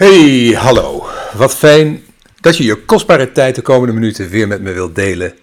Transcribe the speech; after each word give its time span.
Hey, 0.00 0.54
hallo. 0.56 1.06
Wat 1.32 1.54
fijn 1.54 2.04
dat 2.40 2.56
je 2.56 2.64
je 2.64 2.84
kostbare 2.84 3.32
tijd 3.32 3.54
de 3.54 3.62
komende 3.62 3.94
minuten 3.94 4.28
weer 4.28 4.48
met 4.48 4.60
me 4.60 4.72
wilt 4.72 4.94
delen. 4.94 5.34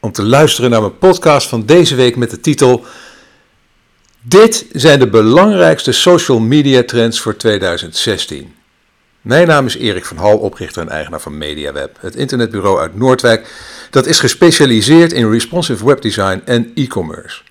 Om 0.00 0.12
te 0.12 0.22
luisteren 0.22 0.70
naar 0.70 0.80
mijn 0.80 0.98
podcast 0.98 1.48
van 1.48 1.66
deze 1.66 1.94
week 1.94 2.16
met 2.16 2.30
de 2.30 2.40
titel 2.40 2.84
Dit 4.20 4.66
zijn 4.72 4.98
de 4.98 5.08
belangrijkste 5.08 5.92
social 5.92 6.38
media 6.38 6.82
trends 6.82 7.20
voor 7.20 7.36
2016. 7.36 8.54
Mijn 9.20 9.46
naam 9.46 9.66
is 9.66 9.76
Erik 9.76 10.04
van 10.04 10.16
Hal, 10.16 10.38
oprichter 10.38 10.82
en 10.82 10.88
eigenaar 10.88 11.20
van 11.20 11.38
MediaWeb, 11.38 11.96
het 12.00 12.16
internetbureau 12.16 12.80
uit 12.80 12.96
Noordwijk 12.96 13.48
dat 13.90 14.06
is 14.06 14.20
gespecialiseerd 14.20 15.12
in 15.12 15.30
responsive 15.30 15.86
webdesign 15.86 16.40
en 16.44 16.70
e-commerce. 16.74 17.42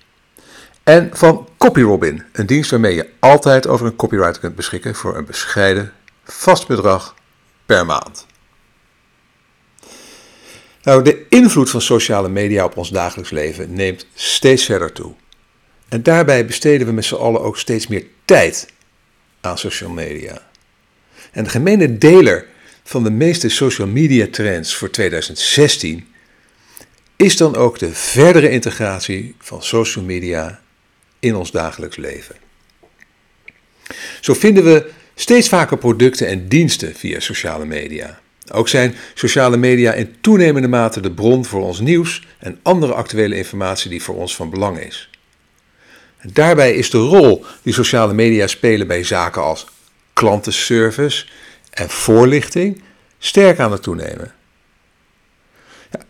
En 0.82 1.10
van 1.12 1.48
CopyRobin, 1.58 2.22
een 2.32 2.46
dienst 2.46 2.70
waarmee 2.70 2.94
je 2.94 3.08
altijd 3.18 3.66
over 3.66 3.86
een 3.86 3.96
copywriter 3.96 4.40
kunt 4.40 4.54
beschikken 4.54 4.94
voor 4.94 5.16
een 5.16 5.26
bescheiden 5.26 5.92
vast 6.24 6.66
bedrag 6.66 7.14
per 7.66 7.86
maand. 7.86 8.26
Nou, 10.82 11.02
de 11.02 11.26
invloed 11.28 11.70
van 11.70 11.80
sociale 11.80 12.28
media 12.28 12.64
op 12.64 12.76
ons 12.76 12.90
dagelijks 12.90 13.30
leven 13.30 13.74
neemt 13.74 14.06
steeds 14.14 14.64
verder 14.64 14.92
toe. 14.92 15.14
En 15.88 16.02
daarbij 16.02 16.46
besteden 16.46 16.86
we 16.86 16.92
met 16.92 17.04
z'n 17.04 17.14
allen 17.14 17.40
ook 17.40 17.58
steeds 17.58 17.86
meer 17.86 18.06
tijd 18.24 18.68
aan 19.40 19.58
social 19.58 19.90
media. 19.90 20.50
En 21.32 21.44
de 21.44 21.50
gemene 21.50 21.98
deler 21.98 22.46
van 22.84 23.04
de 23.04 23.10
meeste 23.10 23.48
social 23.48 23.86
media 23.86 24.26
trends 24.30 24.74
voor 24.74 24.90
2016 24.90 26.08
is 27.16 27.36
dan 27.36 27.56
ook 27.56 27.78
de 27.78 27.94
verdere 27.94 28.50
integratie 28.50 29.34
van 29.38 29.62
social 29.62 30.04
media 30.04 30.60
in 31.18 31.34
ons 31.34 31.50
dagelijks 31.50 31.96
leven. 31.96 32.36
Zo 34.20 34.34
vinden 34.34 34.64
we 34.64 34.90
steeds 35.14 35.48
vaker 35.48 35.78
producten 35.78 36.26
en 36.26 36.48
diensten 36.48 36.94
via 36.94 37.20
sociale 37.20 37.64
media. 37.64 38.22
Ook 38.52 38.68
zijn 38.68 38.94
sociale 39.14 39.56
media 39.56 39.92
in 39.92 40.14
toenemende 40.20 40.68
mate 40.68 41.00
de 41.00 41.10
bron 41.10 41.44
voor 41.44 41.62
ons 41.62 41.80
nieuws 41.80 42.26
en 42.38 42.58
andere 42.62 42.94
actuele 42.94 43.36
informatie 43.36 43.90
die 43.90 44.02
voor 44.02 44.14
ons 44.14 44.36
van 44.36 44.50
belang 44.50 44.78
is. 44.78 45.10
daarbij 46.22 46.74
is 46.74 46.90
de 46.90 46.98
rol 46.98 47.44
die 47.62 47.74
sociale 47.74 48.14
media 48.14 48.46
spelen 48.46 48.86
bij 48.86 49.04
zaken 49.04 49.42
als 49.42 49.66
klantenservice 50.12 51.26
en 51.70 51.90
voorlichting 51.90 52.82
sterk 53.18 53.58
aan 53.58 53.72
het 53.72 53.82
toenemen. 53.82 54.32
Ja, 55.90 56.00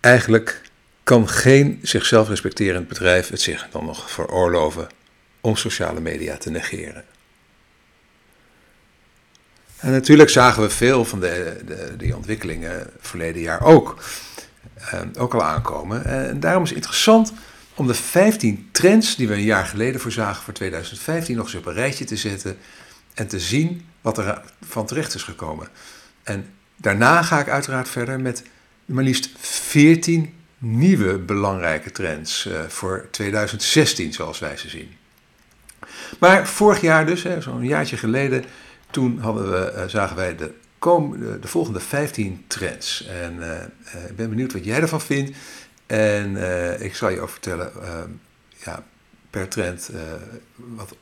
eigenlijk 0.00 0.60
kan 1.02 1.28
geen 1.28 1.78
zichzelf 1.82 2.28
respecterend 2.28 2.88
bedrijf 2.88 3.28
het 3.28 3.40
zich 3.40 3.68
dan 3.70 3.84
nog 3.84 4.10
veroorloven 4.10 4.88
om 5.40 5.56
sociale 5.56 6.00
media 6.00 6.36
te 6.36 6.50
negeren. 6.50 7.04
En 9.78 9.90
natuurlijk 9.90 10.30
zagen 10.30 10.62
we 10.62 10.70
veel 10.70 11.04
van 11.04 11.20
de, 11.20 11.60
de, 11.66 11.94
die 11.96 12.16
ontwikkelingen 12.16 12.90
verleden 13.00 13.42
jaar 13.42 13.62
ook, 13.62 14.02
eh, 14.74 15.00
ook 15.18 15.34
al 15.34 15.42
aankomen. 15.42 16.04
En 16.04 16.40
daarom 16.40 16.62
is 16.62 16.68
het 16.68 16.78
interessant 16.78 17.32
om 17.74 17.86
de 17.86 17.94
15 17.94 18.68
trends 18.72 19.16
die 19.16 19.28
we 19.28 19.34
een 19.34 19.42
jaar 19.42 19.66
geleden 19.66 20.00
voorzagen 20.00 20.42
voor 20.42 20.54
2015 20.54 21.36
nog 21.36 21.44
eens 21.44 21.54
op 21.54 21.66
een 21.66 21.74
rijtje 21.74 22.04
te 22.04 22.16
zetten 22.16 22.56
en 23.14 23.28
te 23.28 23.40
zien 23.40 23.86
wat 24.00 24.18
er 24.18 24.40
van 24.68 24.86
terecht 24.86 25.14
is 25.14 25.22
gekomen. 25.22 25.68
En 26.22 26.46
daarna 26.76 27.22
ga 27.22 27.40
ik 27.40 27.48
uiteraard 27.48 27.88
verder 27.88 28.20
met 28.20 28.42
maar 28.84 29.04
liefst 29.04 29.30
14 29.40 30.34
nieuwe 30.58 31.18
belangrijke 31.18 31.90
trends 31.90 32.46
uh, 32.46 32.60
voor 32.68 33.08
2016, 33.10 34.12
zoals 34.12 34.38
wij 34.38 34.56
ze 34.56 34.68
zien. 34.68 34.96
Maar 36.18 36.48
vorig 36.48 36.80
jaar 36.80 37.06
dus, 37.06 37.26
zo'n 37.38 37.64
jaartje 37.64 37.96
geleden, 37.96 38.44
toen 38.90 39.18
hadden 39.18 39.50
we, 39.50 39.72
uh, 39.76 39.84
zagen 39.86 40.16
wij 40.16 40.36
de, 40.36 40.54
komende, 40.78 41.38
de 41.38 41.48
volgende 41.48 41.80
15 41.80 42.44
trends. 42.46 43.06
En 43.06 43.36
uh, 43.36 44.08
ik 44.08 44.16
ben 44.16 44.28
benieuwd 44.28 44.52
wat 44.52 44.64
jij 44.64 44.80
ervan 44.80 45.00
vindt. 45.00 45.36
En 45.86 46.36
ik 46.82 46.94
zal 46.94 47.08
je 47.08 47.20
ook 47.20 47.28
vertellen, 47.28 47.72
ja, 48.64 48.84
per 49.30 49.48
trend, 49.48 49.90
wat 50.54 50.96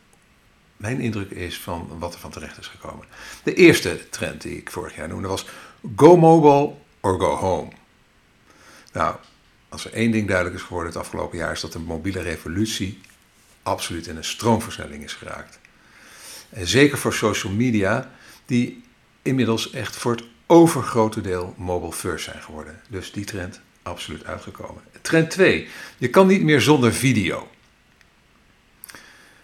mijn 0.77 1.01
indruk 1.01 1.31
is 1.31 1.61
van 1.61 1.99
wat 1.99 2.15
er 2.15 2.21
van 2.21 2.31
terecht 2.31 2.59
is 2.59 2.67
gekomen. 2.67 3.07
De 3.43 3.55
eerste 3.55 4.09
trend 4.09 4.43
die 4.43 4.57
ik 4.57 4.71
vorig 4.71 4.97
jaar 4.97 5.09
noemde 5.09 5.29
was 5.29 5.47
Go 5.97 6.17
Mobile 6.17 6.75
or 7.01 7.21
Go 7.21 7.35
Home. 7.35 7.71
Nou, 8.93 9.17
als 9.69 9.85
er 9.85 9.93
één 9.93 10.11
ding 10.11 10.27
duidelijk 10.27 10.57
is 10.57 10.63
geworden 10.63 10.93
het 10.93 11.01
afgelopen 11.01 11.39
jaar, 11.39 11.53
is 11.53 11.61
dat 11.61 11.73
de 11.73 11.79
mobiele 11.79 12.21
revolutie 12.21 13.01
absoluut 13.63 14.07
in 14.07 14.17
een 14.17 14.25
stroomversnelling 14.25 15.05
is 15.05 15.13
geraakt. 15.13 15.59
Zeker 16.63 16.99
voor 16.99 17.15
social 17.15 17.53
media, 17.53 18.11
die 18.47 18.83
inmiddels 19.23 19.71
echt 19.71 19.97
voor 19.97 20.13
het 20.13 20.25
overgrote 20.47 21.21
deel 21.21 21.55
mobile 21.57 21.93
first 21.93 22.25
zijn 22.25 22.43
geworden. 22.43 22.81
Dus 22.89 23.13
die 23.13 23.25
trend 23.25 23.61
absoluut 23.83 24.25
uitgekomen. 24.25 24.83
Trend 25.01 25.31
2. 25.31 25.69
Je 25.99 26.09
kan 26.09 26.27
niet 26.27 26.43
meer 26.43 26.61
zonder 26.61 26.93
video. 26.93 27.49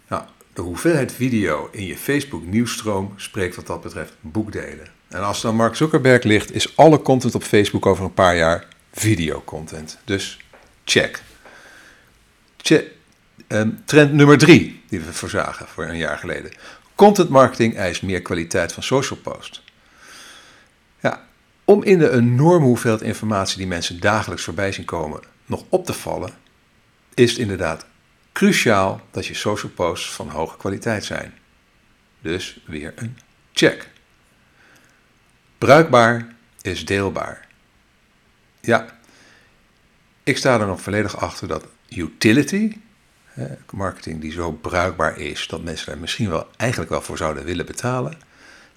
Nou, 0.09 0.23
de 0.53 0.61
hoeveelheid 0.61 1.13
video 1.13 1.69
in 1.73 1.87
je 1.87 1.97
Facebook 1.97 2.45
nieuwsstroom 2.45 3.13
spreekt 3.17 3.57
wat 3.57 3.67
dat 3.67 3.83
betreft 3.83 4.13
boekdelen. 4.21 4.87
En 5.09 5.23
als 5.23 5.41
dan 5.41 5.57
Mark 5.57 5.75
Zuckerberg 5.75 6.23
ligt, 6.23 6.55
is 6.55 6.77
alle 6.77 7.03
content 7.03 7.35
op 7.35 7.43
Facebook 7.43 7.87
over 7.87 8.05
een 8.05 8.15
paar 8.15 8.37
jaar 8.37 8.67
videocontent. 8.93 9.99
Dus 10.05 10.39
check. 10.85 11.23
check. 12.57 12.91
Ehm, 13.47 13.71
trend 13.85 14.13
nummer 14.13 14.39
drie, 14.39 14.83
die 14.89 15.01
we 15.01 15.13
voorzagen 15.13 15.67
voor 15.69 15.85
een 15.85 15.97
jaar 15.97 16.19
geleden. 16.19 16.53
Content 17.03 17.29
marketing 17.29 17.77
eist 17.77 18.03
meer 18.03 18.23
kwaliteit 18.23 18.73
van 18.73 18.83
social 18.83 19.19
post. 19.19 19.63
Ja, 21.01 21.27
om 21.65 21.83
in 21.83 21.99
de 21.99 22.11
enorme 22.11 22.67
hoeveelheid 22.67 23.03
informatie 23.03 23.57
die 23.57 23.67
mensen 23.67 24.01
dagelijks 24.01 24.45
voorbij 24.45 24.73
zien 24.73 24.85
komen 24.85 25.21
nog 25.47 25.65
op 25.69 25.87
te 25.87 25.93
vallen, 25.93 26.31
is 27.15 27.31
het 27.31 27.41
inderdaad 27.41 27.87
cruciaal 28.33 29.01
dat 29.11 29.27
je 29.27 29.35
social 29.35 29.73
posts 29.73 30.11
van 30.13 30.29
hoge 30.29 30.57
kwaliteit 30.57 31.05
zijn. 31.05 31.35
Dus 32.21 32.61
weer 32.67 32.93
een 32.97 33.19
check. 33.53 33.91
Bruikbaar 35.59 36.35
is 36.61 36.85
deelbaar. 36.85 37.47
Ja, 38.61 38.99
ik 40.23 40.37
sta 40.37 40.61
er 40.61 40.67
nog 40.67 40.81
volledig 40.81 41.17
achter 41.17 41.49
dat 41.49 41.67
utility, 41.89 42.77
marketing 43.71 44.21
die 44.21 44.33
zo 44.33 44.53
bruikbaar 44.53 45.19
is 45.19 45.47
dat 45.47 45.63
mensen 45.63 45.93
er 45.93 45.99
misschien 45.99 46.29
wel 46.29 46.49
eigenlijk 46.57 46.91
wel 46.91 47.03
voor 47.03 47.17
zouden 47.17 47.45
willen 47.45 47.67
betalen. 47.67 48.19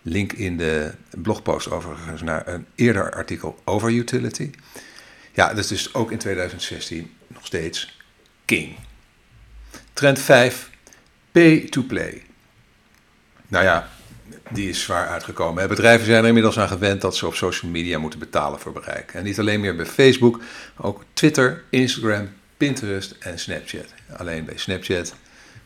Link 0.02 0.34
in 0.34 0.58
de 0.58 0.92
blogpost 1.10 1.72
overigens 1.72 2.22
naar 2.22 2.48
een 2.48 2.66
eerder 2.76 3.12
artikel 3.12 3.60
over 3.64 3.92
utility. 3.92 4.52
Ja, 5.34 5.48
dat 5.48 5.58
is 5.58 5.68
dus 5.68 5.94
ook 5.94 6.12
in 6.12 6.18
2016 6.18 7.14
nog 7.28 7.46
steeds 7.46 8.00
king. 8.46 8.76
Trend 9.94 10.20
5, 10.20 10.70
pay 11.32 11.60
to 11.60 11.82
play. 11.82 12.24
Nou 13.48 13.64
ja, 13.64 13.90
die 14.50 14.70
is 14.70 14.82
zwaar 14.82 15.08
uitgekomen. 15.08 15.68
Bedrijven 15.68 16.06
zijn 16.06 16.22
er 16.22 16.28
inmiddels 16.28 16.60
aan 16.60 16.68
gewend 16.68 17.02
dat 17.02 17.16
ze 17.16 17.28
op 17.28 17.36
social 17.36 17.72
media 17.72 18.00
moeten 18.00 18.20
betalen 18.20 18.60
voor 18.60 18.72
bereik. 18.72 19.14
En 19.14 19.24
niet 19.24 19.40
alleen 19.40 19.60
meer 19.60 19.76
bij 19.76 19.86
Facebook, 19.86 20.42
ook 20.78 21.04
Twitter, 21.14 21.64
Instagram, 21.70 22.30
Pinterest 22.58 23.16
en 23.20 23.40
Snapchat. 23.40 23.95
Alleen 24.10 24.46
bij 24.46 24.58
Snapchat 24.58 25.16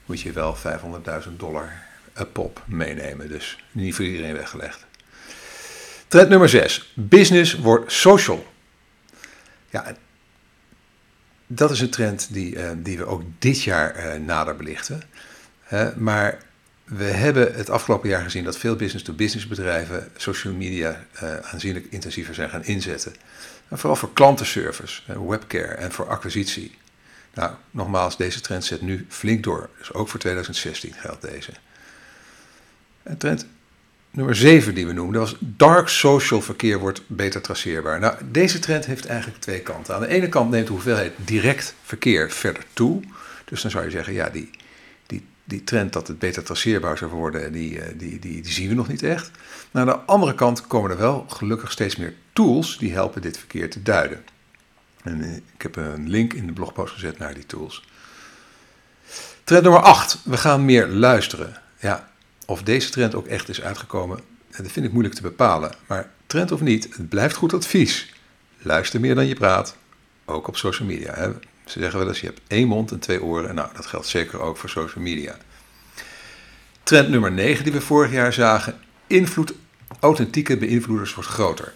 moet 0.06 0.22
je 0.22 0.32
wel 0.32 0.58
500.000 0.58 1.36
dollar 1.38 1.72
een 2.14 2.32
pop 2.32 2.64
meenemen. 2.66 3.30
Dus 3.30 3.64
niet 3.72 3.96
voor 3.96 4.06
iedereen 4.06 4.34
weggelegd. 4.34 4.86
Trend 6.08 6.30
nummer 6.30 6.50
6. 6.50 6.94
Business 6.96 7.56
wordt 7.56 7.92
social. 7.92 8.48
Ja, 9.70 9.96
dat 11.48 11.72
is 11.72 11.80
een 11.80 11.90
trend 11.90 12.34
die, 12.34 12.56
uh, 12.56 12.70
die 12.78 12.98
we 12.98 13.06
ook 13.06 13.22
dit 13.40 13.64
jaar 13.64 14.16
uh, 14.16 14.26
nader 14.26 14.56
belichten. 14.56 15.02
Maar 15.96 16.38
we 16.84 17.04
hebben 17.04 17.54
het 17.54 17.70
afgelopen 17.70 18.10
jaar 18.10 18.24
gezien 18.24 18.44
dat 18.44 18.58
veel 18.58 18.76
business-to-business 18.76 19.48
bedrijven 19.48 20.12
social 20.18 20.54
media 20.54 21.06
aanzienlijk 21.42 21.86
intensiever 21.90 22.34
zijn 22.34 22.50
gaan 22.50 22.64
inzetten. 22.64 23.16
En 23.68 23.78
vooral 23.78 23.96
voor 23.96 24.14
klantenservice, 24.14 25.02
webcare 25.28 25.74
en 25.74 25.92
voor 25.92 26.08
acquisitie. 26.08 26.78
Nou, 27.34 27.52
nogmaals, 27.72 28.18
deze 28.18 28.42
trend 28.42 28.66
zet 28.66 28.82
nu 28.82 29.06
flink 29.10 29.44
door. 29.44 29.70
Dus 29.78 29.94
ook 29.94 30.08
voor 30.08 30.20
2016 30.20 30.94
geldt 30.94 31.22
deze. 31.22 31.52
En 33.04 33.18
trend 33.18 33.46
nummer 34.12 34.36
7 34.36 34.76
die 34.76 34.88
we 34.88 34.94
noemden 34.94 35.22
was 35.22 35.36
dark 35.40 35.88
social 35.88 36.42
verkeer 36.42 36.80
wordt 36.80 37.02
beter 37.08 37.42
traceerbaar. 37.42 38.00
Nou, 38.00 38.16
deze 38.32 38.60
trend 38.60 38.86
heeft 38.86 39.06
eigenlijk 39.06 39.42
twee 39.42 39.62
kanten. 39.62 39.96
Aan 39.96 40.02
de 40.02 40.08
ene 40.08 40.30
kant 40.30 40.50
neemt 40.52 40.68
de 40.68 40.74
hoeveelheid 40.74 41.14
direct 41.16 41.76
verkeer 41.84 42.32
verder 42.32 42.64
toe. 42.74 43.02
Dus 43.46 43.62
dan 43.62 43.72
zou 43.72 43.84
je 43.84 43.92
zeggen, 43.92 44.14
ja, 44.14 44.30
die, 44.30 44.50
die, 45.06 45.26
die 45.44 45.64
trend 45.64 45.94
dat 45.94 46.08
het 46.08 46.20
beter 46.20 46.44
traceerbaar 46.44 46.98
zou 46.98 47.12
worden, 47.12 47.52
die, 47.52 47.82
eh, 47.82 47.88
die, 47.98 48.20
die, 48.20 48.42
die 48.42 48.52
zien 48.52 48.70
we 48.70 48.76
nog 48.76 48.88
niet 48.88 49.04
echt. 49.04 49.32
Maar 49.72 49.82
aan 49.82 49.88
de 49.88 50.06
andere 50.06 50.36
kant 50.36 50.68
komen 50.68 50.92
er 50.92 50.98
wel 50.98 51.26
gelukkig 51.28 51.72
steeds 51.72 51.96
meer 51.96 52.14
tools 52.34 52.78
die 52.78 52.94
helpen 52.94 53.22
dit 53.22 53.38
verkeer 53.38 53.70
te 53.70 53.82
duiden. 53.82 54.24
En 55.04 55.22
eh, 55.22 55.36
ik 55.36 55.62
heb 55.62 55.76
een 55.76 56.10
link 56.10 56.34
in 56.34 56.48
de 56.48 56.54
blogpost 56.54 56.94
gezet 56.94 57.18
naar 57.18 57.34
die 57.34 57.46
tools. 57.46 57.86
Trend 59.44 59.64
nummer 59.64 59.82
8. 59.82 60.20
We 60.24 60.38
gaan 60.38 60.66
meer 60.66 60.88
luisteren. 60.88 61.62
Ja, 61.80 62.10
of 62.46 62.64
deze 62.64 62.90
trend 62.90 63.16
ook 63.16 63.28
echt 63.28 63.50
is 63.50 63.62
uitgekomen, 63.62 64.20
dat 64.58 64.72
vind 64.72 64.86
ik 64.86 64.92
moeilijk 64.92 65.16
te 65.16 65.22
bepalen, 65.22 65.72
maar 65.88 66.12
trend 66.28 66.52
of 66.52 66.62
niet, 66.62 66.84
het 66.84 67.10
blijft 67.10 67.36
goed 67.36 67.54
advies. 67.54 68.14
Luister 68.58 69.00
meer 69.00 69.16
dan 69.16 69.28
je 69.28 69.36
praat, 69.36 69.76
ook 70.26 70.48
op 70.48 70.58
social 70.58 70.88
media. 70.88 71.14
Hè. 71.14 71.30
Ze 71.66 71.80
zeggen 71.80 72.00
wel 72.00 72.08
eens, 72.08 72.20
je 72.20 72.26
hebt 72.26 72.42
één 72.48 72.68
mond 72.68 72.92
en 72.92 73.00
twee 73.00 73.24
oren. 73.24 73.50
En 73.50 73.56
nou, 73.56 73.70
dat 73.76 73.86
geldt 73.86 74.08
zeker 74.08 74.40
ook 74.40 74.58
voor 74.58 74.70
social 74.70 75.04
media. 75.04 75.38
Trend 76.84 77.10
nummer 77.10 77.32
9 77.32 77.64
die 77.64 77.74
we 77.74 77.82
vorig 77.82 78.12
jaar 78.12 78.34
zagen, 78.34 78.80
invloed, 79.08 79.54
authentieke 80.00 80.58
beïnvloeders 80.58 81.14
wordt 81.14 81.30
groter. 81.30 81.74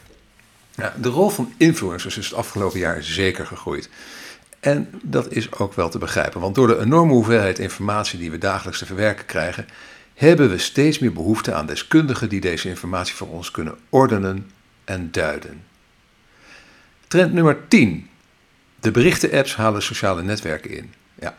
Ja, 0.76 0.94
de 1.02 1.10
rol 1.10 1.30
van 1.30 1.54
influencers 1.58 2.18
is 2.18 2.26
het 2.26 2.36
afgelopen 2.36 2.80
jaar 2.80 3.04
zeker 3.04 3.46
gegroeid. 3.46 3.90
En 4.60 4.90
dat 5.04 5.32
is 5.32 5.52
ook 5.52 5.74
wel 5.74 5.90
te 5.90 5.98
begrijpen, 5.98 6.42
want 6.42 6.56
door 6.56 6.68
de 6.68 6.80
enorme 6.80 7.12
hoeveelheid 7.12 7.60
informatie 7.60 8.20
die 8.20 8.32
we 8.32 8.38
dagelijks 8.38 8.80
te 8.80 8.86
verwerken 8.86 9.26
krijgen, 9.26 9.68
hebben 10.14 10.50
we 10.50 10.58
steeds 10.58 11.00
meer 11.00 11.14
behoefte 11.14 11.54
aan 11.54 11.66
deskundigen 11.66 12.30
die 12.30 12.42
deze 12.42 12.70
informatie 12.70 13.16
voor 13.16 13.28
ons 13.28 13.52
kunnen 13.52 13.78
ordenen 13.90 14.52
en 14.84 15.12
duiden. 15.12 15.64
Trend 17.08 17.34
nummer 17.34 17.68
10. 17.68 18.10
De 18.80 18.92
berichten-apps 18.92 19.56
halen 19.56 19.82
sociale 19.82 20.24
netwerken 20.24 20.70
in. 20.70 20.94
Ja, 21.20 21.38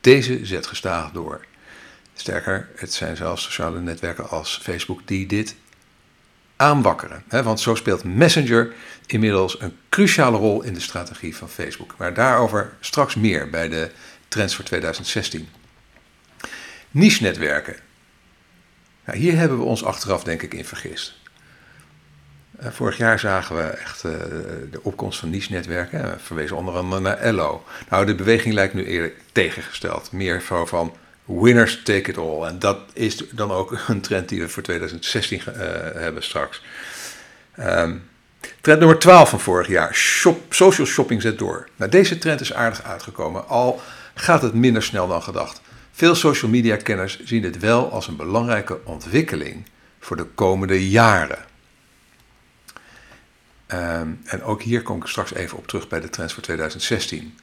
deze 0.00 0.46
zet 0.46 0.66
gestaag 0.66 1.10
door. 1.10 1.44
Sterker, 2.14 2.68
het 2.76 2.92
zijn 2.92 3.16
zelfs 3.16 3.42
sociale 3.42 3.80
netwerken 3.80 4.28
als 4.30 4.60
Facebook 4.62 5.00
die 5.04 5.26
dit 5.26 5.56
aanwakkeren. 6.58 7.24
Want 7.28 7.60
zo 7.60 7.74
speelt 7.74 8.04
Messenger 8.04 8.72
inmiddels 9.06 9.60
een 9.60 9.76
cruciale 9.88 10.36
rol 10.36 10.62
in 10.62 10.74
de 10.74 10.80
strategie 10.80 11.36
van 11.36 11.48
Facebook. 11.48 11.94
Maar 11.98 12.14
daarover 12.14 12.72
straks 12.80 13.14
meer 13.14 13.50
bij 13.50 13.68
de 13.68 13.90
trends 14.28 14.54
voor 14.54 14.64
2016. 14.64 15.48
Niche-netwerken. 16.90 17.76
Hier 19.12 19.36
hebben 19.36 19.58
we 19.58 19.64
ons 19.64 19.84
achteraf 19.84 20.24
denk 20.24 20.42
ik 20.42 20.54
in 20.54 20.64
vergist. 20.64 21.14
Eh, 22.58 22.70
vorig 22.70 22.96
jaar 22.96 23.18
zagen 23.18 23.56
we 23.56 23.62
echt 23.62 24.04
uh, 24.04 24.12
de 24.70 24.82
opkomst 24.82 25.18
van 25.18 25.30
niche-netwerken. 25.30 26.02
We 26.02 26.18
verwezen 26.18 26.56
onder 26.56 26.74
andere 26.74 27.00
naar 27.00 27.18
Ello. 27.18 27.64
Nou, 27.88 28.06
de 28.06 28.14
beweging 28.14 28.54
lijkt 28.54 28.74
nu 28.74 28.84
eerder 28.84 29.12
tegengesteld. 29.32 30.12
Meer 30.12 30.42
van 30.42 30.96
winners 31.28 31.82
take 31.82 32.10
it 32.10 32.18
all. 32.18 32.42
En 32.42 32.58
dat 32.58 32.78
is 32.92 33.16
dan 33.30 33.50
ook 33.50 33.78
een 33.88 34.00
trend 34.00 34.28
die 34.28 34.40
we 34.40 34.48
voor 34.48 34.62
2016 34.62 35.42
uh, 35.48 35.54
eh, 35.54 35.94
hebben 35.94 36.22
straks. 36.22 36.62
Um, 37.58 38.08
trend 38.60 38.78
nummer 38.78 38.98
12 38.98 39.28
van 39.28 39.40
vorig 39.40 39.68
jaar. 39.68 39.94
Shop, 39.94 40.54
social 40.54 40.86
shopping 40.86 41.22
zet 41.22 41.38
door. 41.38 41.68
Nou, 41.76 41.90
deze 41.90 42.18
trend 42.18 42.40
is 42.40 42.52
aardig 42.52 42.82
uitgekomen. 42.82 43.48
Al 43.48 43.80
gaat 44.14 44.42
het 44.42 44.54
minder 44.54 44.82
snel 44.82 45.08
dan 45.08 45.22
gedacht. 45.22 45.60
Veel 45.92 46.14
social 46.14 46.50
media 46.50 46.76
kenners 46.76 47.24
zien 47.24 47.42
dit 47.42 47.58
wel 47.58 47.92
als 47.92 48.06
een 48.08 48.16
belangrijke 48.16 48.78
ontwikkeling 48.84 49.66
voor 50.00 50.16
de 50.16 50.24
komende 50.24 50.88
jaren. 50.88 51.46
Um, 53.72 54.20
en 54.24 54.42
ook 54.42 54.62
hier 54.62 54.82
kom 54.82 54.96
ik 54.96 55.06
straks 55.06 55.34
even 55.34 55.58
op 55.58 55.66
terug 55.66 55.88
bij 55.88 56.00
de 56.00 56.10
trends 56.10 56.32
voor 56.32 56.42
2016. 56.42 57.38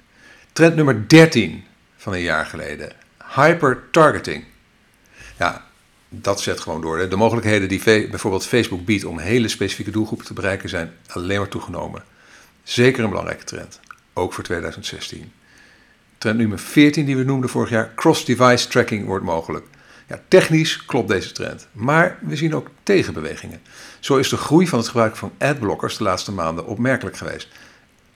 Trend 0.53 0.75
nummer 0.75 1.07
13 1.07 1.63
van 1.97 2.13
een 2.13 2.21
jaar 2.21 2.45
geleden. 2.45 3.04
Hyper-targeting. 3.35 4.43
Ja, 5.37 5.65
dat 6.09 6.41
zet 6.41 6.59
gewoon 6.59 6.81
door. 6.81 7.09
De 7.09 7.15
mogelijkheden 7.15 7.69
die 7.69 8.07
bijvoorbeeld 8.09 8.45
Facebook 8.45 8.85
biedt 8.85 9.05
om 9.05 9.19
hele 9.19 9.47
specifieke 9.47 9.91
doelgroepen 9.91 10.25
te 10.25 10.33
bereiken 10.33 10.69
zijn 10.69 10.93
alleen 11.07 11.39
maar 11.39 11.47
toegenomen. 11.47 12.03
Zeker 12.63 13.03
een 13.03 13.09
belangrijke 13.09 13.43
trend, 13.43 13.79
ook 14.13 14.33
voor 14.33 14.43
2016. 14.43 15.31
Trend 16.17 16.37
nummer 16.37 16.59
14 16.59 17.05
die 17.05 17.17
we 17.17 17.23
noemden 17.23 17.49
vorig 17.49 17.69
jaar, 17.69 17.91
cross-device 17.95 18.67
tracking 18.67 19.05
wordt 19.05 19.25
mogelijk. 19.25 19.65
Ja, 20.07 20.21
technisch 20.27 20.85
klopt 20.85 21.07
deze 21.07 21.31
trend, 21.31 21.67
maar 21.71 22.17
we 22.21 22.35
zien 22.35 22.55
ook 22.55 22.69
tegenbewegingen. 22.83 23.61
Zo 23.99 24.17
is 24.17 24.29
de 24.29 24.37
groei 24.37 24.67
van 24.67 24.79
het 24.79 24.87
gebruik 24.87 25.15
van 25.15 25.31
adblockers 25.37 25.97
de 25.97 26.03
laatste 26.03 26.31
maanden 26.31 26.65
opmerkelijk 26.65 27.17
geweest. 27.17 27.47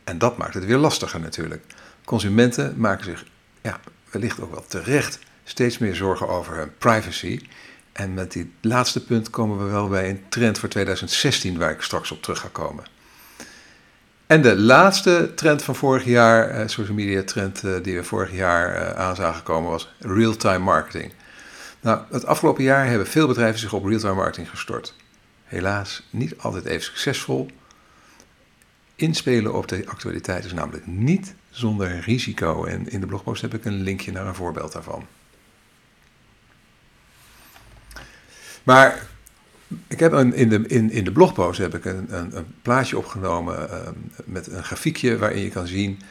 En 0.03 0.17
dat 0.17 0.37
maakt 0.37 0.53
het 0.53 0.65
weer 0.65 0.77
lastiger 0.77 1.19
natuurlijk. 1.19 1.63
Consumenten 2.05 2.73
maken 2.77 3.05
zich 3.05 3.25
ja, 3.61 3.79
wellicht 4.11 4.41
ook 4.41 4.51
wel 4.51 4.65
terecht 4.67 5.19
steeds 5.43 5.77
meer 5.77 5.95
zorgen 5.95 6.27
over 6.27 6.55
hun 6.55 6.77
privacy. 6.77 7.41
En 7.91 8.13
met 8.13 8.31
dit 8.31 8.47
laatste 8.61 9.03
punt 9.03 9.29
komen 9.29 9.57
we 9.57 9.71
wel 9.71 9.87
bij 9.87 10.09
een 10.09 10.23
trend 10.29 10.59
voor 10.59 10.69
2016 10.69 11.57
waar 11.57 11.71
ik 11.71 11.81
straks 11.81 12.11
op 12.11 12.21
terug 12.21 12.39
ga 12.39 12.47
komen. 12.51 12.83
En 14.27 14.41
de 14.41 14.55
laatste 14.55 15.31
trend 15.35 15.63
van 15.63 15.75
vorig 15.75 16.05
jaar, 16.05 16.49
eh, 16.49 16.67
social 16.67 16.95
media 16.95 17.23
trend 17.23 17.63
eh, 17.63 17.73
die 17.81 17.95
we 17.95 18.03
vorig 18.03 18.31
jaar 18.31 18.75
eh, 18.75 19.05
aan 19.05 19.15
zagen 19.15 19.43
komen, 19.43 19.69
was 19.69 19.93
real-time 19.99 20.57
marketing. 20.57 21.13
Nou, 21.81 22.01
het 22.09 22.25
afgelopen 22.25 22.63
jaar 22.63 22.85
hebben 22.85 23.07
veel 23.07 23.27
bedrijven 23.27 23.59
zich 23.59 23.73
op 23.73 23.85
real-time 23.85 24.13
marketing 24.13 24.49
gestort. 24.49 24.95
Helaas 25.43 26.07
niet 26.09 26.37
altijd 26.37 26.65
even 26.65 26.83
succesvol. 26.83 27.49
Inspelen 28.95 29.53
op 29.53 29.67
de 29.67 29.83
actualiteit 29.87 30.45
is 30.45 30.53
namelijk 30.53 30.87
niet 30.87 31.35
zonder 31.49 31.99
risico. 31.99 32.65
En 32.65 32.89
in 32.89 32.99
de 32.99 33.07
blogpost 33.07 33.41
heb 33.41 33.53
ik 33.53 33.65
een 33.65 33.81
linkje 33.81 34.11
naar 34.11 34.27
een 34.27 34.35
voorbeeld 34.35 34.71
daarvan. 34.71 35.05
Maar 38.63 39.07
ik 39.87 39.99
heb 39.99 40.11
een, 40.11 40.33
in, 40.33 40.49
de, 40.49 40.67
in, 40.67 40.91
in 40.91 41.03
de 41.03 41.11
blogpost 41.11 41.59
heb 41.59 41.75
ik 41.75 41.85
een, 41.85 42.15
een, 42.15 42.37
een 42.37 42.55
plaatje 42.61 42.97
opgenomen 42.97 43.69
uh, 43.71 43.87
met 44.25 44.47
een 44.47 44.63
grafiekje 44.63 45.17
waarin 45.17 45.41
je 45.41 45.49
kan 45.49 45.67
zien 45.67 46.01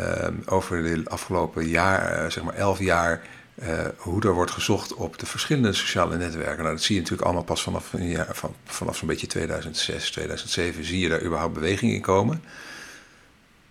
uh, 0.00 0.28
over 0.46 0.82
de 0.82 1.02
afgelopen 1.04 1.66
jaar, 1.68 2.24
uh, 2.24 2.30
zeg 2.30 2.44
maar 2.44 2.54
elf 2.54 2.78
jaar, 2.78 3.22
uh, 3.62 3.68
hoe 3.96 4.22
er 4.22 4.34
wordt 4.34 4.50
gezocht 4.50 4.94
op 4.94 5.18
de 5.18 5.26
verschillende 5.26 5.72
sociale 5.72 6.16
netwerken. 6.16 6.62
Nou, 6.62 6.74
dat 6.74 6.82
zie 6.82 6.94
je 6.94 7.00
natuurlijk 7.00 7.26
allemaal 7.26 7.46
pas 7.46 7.62
vanaf, 7.62 7.92
een 7.92 8.24
van, 8.30 8.54
vanaf 8.64 8.96
zo'n 8.96 9.08
beetje 9.08 9.26
2006, 9.26 10.10
2007 10.10 10.84
zie 10.84 10.98
je 10.98 11.08
daar 11.08 11.22
überhaupt 11.22 11.54
beweging 11.54 11.92
in 11.92 12.00
komen. 12.00 12.42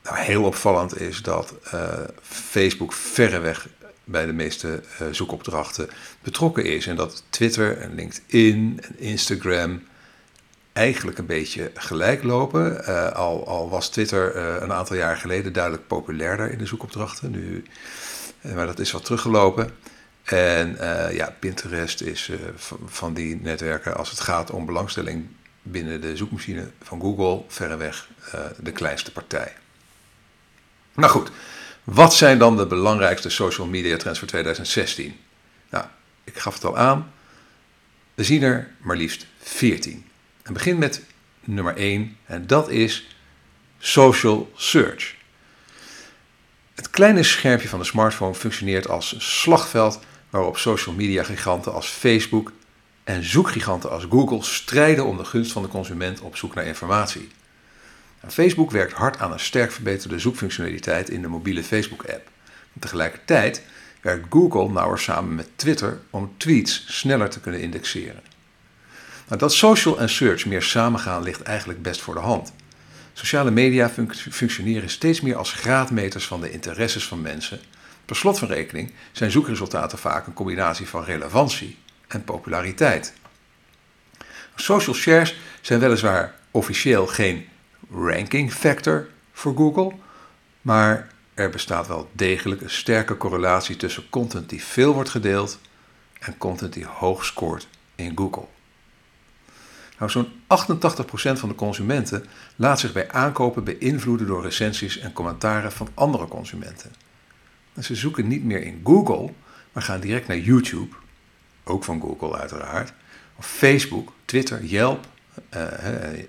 Nou, 0.04 0.18
heel 0.18 0.44
opvallend 0.44 1.02
is 1.02 1.22
dat 1.22 1.54
uh, 1.74 1.90
Facebook 2.22 2.94
verreweg 2.94 3.68
bij 4.04 4.26
de 4.26 4.34
meeste 4.34 4.82
uh, 5.02 5.08
zoekopdrachten 5.12 5.90
betrokken 6.22 6.66
is. 6.66 6.88
En 6.88 6.96
dat 6.96 7.24
Twitter 7.30 7.78
en 7.78 7.96
LinkedIn 7.96 8.80
en 8.82 9.00
Instagram 9.00 9.84
eigenlijk 10.74 11.18
een 11.18 11.26
beetje 11.26 11.72
gelijk 11.74 12.24
lopen. 12.24 12.82
Uh, 12.82 13.12
al, 13.12 13.48
al, 13.48 13.70
was 13.70 13.90
Twitter 13.90 14.36
een 14.38 14.74
aantal 14.74 14.96
jaar 14.96 15.18
geleden 15.18 15.54
duidelijk 15.54 15.88
populairder 15.88 16.52
in 16.52 16.58
de 16.58 16.66
zoekopdrachten. 16.66 17.32
Nu 17.32 17.64
eh, 18.42 18.54
maar 18.54 18.66
dat 18.66 18.80
is 18.80 18.92
wat 18.92 19.06
teruggelopen. 19.06 19.70
En 20.24 20.78
ja, 21.12 21.36
Pinterest 21.40 22.02
is 22.02 22.32
van 22.86 23.14
die 23.14 23.36
netwerken, 23.36 23.96
als 23.96 24.10
het 24.10 24.20
gaat 24.20 24.52
om 24.52 24.66
belangstelling 24.66 25.28
binnen 25.62 26.02
de 26.02 26.18
zoekmachine 26.18 26.70
van 26.82 27.02
Google, 27.02 27.44
verreweg 27.48 28.10
de 28.60 28.72
kleinste 28.72 29.12
partij. 29.12 29.54
Nou 30.96 31.12
goed, 31.12 31.32
wat 31.84 32.16
zijn 32.16 32.38
dan 32.38 32.58
de 32.58 32.66
belangrijkste 32.66 33.30
social 33.30 33.68
media 33.68 33.98
trends 33.98 34.20
voor 34.20 34.28
2016? 34.28 35.20
Nou, 35.70 35.86
ik 36.24 36.38
gaf 36.38 36.54
het 36.54 36.66
al 36.66 36.78
aan. 36.78 37.14
We 38.14 38.24
zien 38.24 38.44
er 38.44 38.72
maar 38.82 38.98
liefst 38.98 39.26
14. 39.42 40.06
En 40.44 40.54
begin 40.54 40.78
met 40.78 41.02
nummer 41.40 41.76
1 41.76 42.18
en 42.26 42.48
dat 42.48 42.70
is 42.70 43.16
social 43.78 44.52
search. 44.56 45.16
Het 46.76 46.90
kleine 46.90 47.24
schermpje 47.24 47.70
van 47.70 47.80
de 47.80 47.86
smartphone 47.86 48.34
functioneert 48.34 48.88
als 48.88 49.16
slagveld 49.18 50.00
waarop 50.30 50.58
social 50.58 50.96
media 50.96 51.24
giganten 51.24 51.74
als 51.74 51.88
Facebook 51.88 52.52
en 53.04 53.24
zoekgiganten 53.24 53.92
als 53.92 54.06
Google 54.10 54.44
strijden 54.44 55.06
om 55.06 55.18
de 55.18 55.26
gunst 55.26 55.52
van 55.52 55.62
de 55.62 55.68
consument 55.68 56.22
op 56.22 56.38
zoek 56.38 56.56
naar 56.56 56.66
informatie. 56.66 57.30
Facebook 58.32 58.72
werkt 58.72 58.94
hard 58.94 59.20
aan 59.20 59.32
een 59.32 59.40
sterk 59.40 59.72
verbeterde 59.72 60.20
zoekfunctionaliteit 60.20 61.10
in 61.10 61.22
de 61.22 61.28
mobiele 61.28 61.64
Facebook-app. 61.64 62.30
Tegelijkertijd 62.80 63.62
werkt 64.02 64.26
Google 64.30 64.70
nauwer 64.70 65.00
samen 65.00 65.36
met 65.36 65.50
Twitter 65.56 66.00
om 66.10 66.34
tweets 66.38 66.86
sneller 66.88 67.30
te 67.30 67.40
kunnen 67.40 67.62
indexeren. 67.62 68.22
Nou, 69.28 69.40
dat 69.40 69.54
social 69.54 70.00
en 70.00 70.10
search 70.10 70.46
meer 70.46 70.62
samengaan 70.62 71.24
ligt 71.24 71.42
eigenlijk 71.42 71.82
best 71.82 72.02
voor 72.02 72.14
de 72.14 72.20
hand. 72.20 72.54
Sociale 73.14 73.52
media 73.52 73.92
functioneren 74.30 74.90
steeds 74.90 75.22
meer 75.22 75.36
als 75.36 75.52
graadmeters 75.52 76.26
van 76.28 76.42
de 76.42 76.52
interesses 76.52 77.08
van 77.08 77.22
mensen. 77.22 77.60
Per 78.06 78.16
slot 78.16 78.40
van 78.40 78.48
rekening 78.48 78.92
zijn 79.12 79.32
zoekresultaten 79.32 79.98
vaak 79.98 80.28
een 80.28 80.34
combinatie 80.34 80.88
van 80.88 81.04
relevantie 81.04 81.78
en 82.08 82.24
populariteit. 82.24 83.14
Social 84.56 84.96
shares 84.96 85.38
zijn 85.62 85.80
weliswaar 85.80 86.36
officieel 86.52 87.08
geen 87.08 87.48
ranking 87.94 88.54
factor 88.54 89.08
voor 89.32 89.56
Google, 89.56 89.92
maar 90.62 91.08
er 91.34 91.50
bestaat 91.50 91.88
wel 91.88 92.10
degelijk 92.12 92.62
een 92.62 92.70
sterke 92.70 93.18
correlatie 93.18 93.76
tussen 93.76 94.10
content 94.10 94.50
die 94.50 94.64
veel 94.64 94.94
wordt 94.94 95.10
gedeeld 95.10 95.60
en 96.20 96.38
content 96.38 96.74
die 96.74 96.86
hoog 96.86 97.26
scoort 97.26 97.68
in 97.96 98.18
Google. 98.18 98.46
Nou, 99.98 100.12
zo'n 100.12 100.28
88% 100.28 101.40
van 101.40 101.50
de 101.50 101.56
consumenten 101.56 102.26
laat 102.56 102.80
zich 102.80 102.94
bij 102.94 103.12
aankopen 103.12 103.64
beïnvloeden 103.64 104.28
door 104.28 104.44
recensies 104.44 104.98
en 104.98 105.14
commentaren 105.14 105.72
van 105.72 105.88
andere 105.94 106.28
consumenten. 106.28 106.92
En 107.74 107.84
ze 107.84 107.96
zoeken 107.96 108.28
niet 108.28 108.44
meer 108.44 108.64
in 108.64 108.82
Google, 108.84 109.34
maar 109.72 109.84
gaan 109.84 110.00
direct 110.00 110.28
naar 110.28 110.38
YouTube, 110.38 110.96
ook 111.64 111.84
van 111.84 112.02
Google 112.02 112.38
uiteraard, 112.38 112.94
Of 113.36 113.46
Facebook, 113.46 114.14
Twitter, 114.26 114.64
Yelp, 114.64 115.08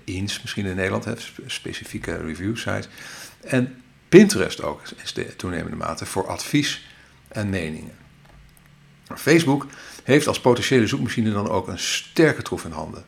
Eens 0.03 0.41
misschien 0.41 0.65
in 0.65 0.75
Nederland, 0.75 1.05
heeft 1.05 1.31
specifieke 1.45 2.17
review 2.17 2.57
sites. 2.57 2.87
En 3.41 3.81
Pinterest 4.09 4.61
ook, 4.61 4.81
is 5.03 5.13
de 5.13 5.35
toenemende 5.35 5.77
mate, 5.77 6.05
voor 6.05 6.27
advies 6.27 6.87
en 7.27 7.49
meningen. 7.49 7.93
Facebook 9.15 9.67
heeft 10.03 10.27
als 10.27 10.39
potentiële 10.41 10.87
zoekmachine 10.87 11.31
dan 11.31 11.49
ook 11.49 11.67
een 11.67 11.79
sterke 11.79 12.41
troef 12.41 12.65
in 12.65 12.71
handen. 12.71 13.05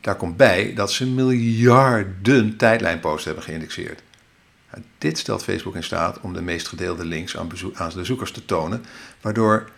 Daar 0.00 0.16
komt 0.16 0.36
bij 0.36 0.74
dat 0.74 0.92
ze 0.92 1.06
miljarden 1.06 2.56
tijdlijnposts 2.56 3.24
hebben 3.24 3.44
geïndexeerd. 3.44 4.02
Dit 4.98 5.18
stelt 5.18 5.42
Facebook 5.42 5.74
in 5.74 5.84
staat 5.84 6.20
om 6.20 6.32
de 6.32 6.42
meest 6.42 6.68
gedeelde 6.68 7.04
links 7.04 7.36
aan, 7.36 7.50
aan 7.74 7.90
de 7.94 8.04
zoekers 8.04 8.30
te 8.30 8.44
tonen, 8.44 8.84
waardoor 9.20 9.70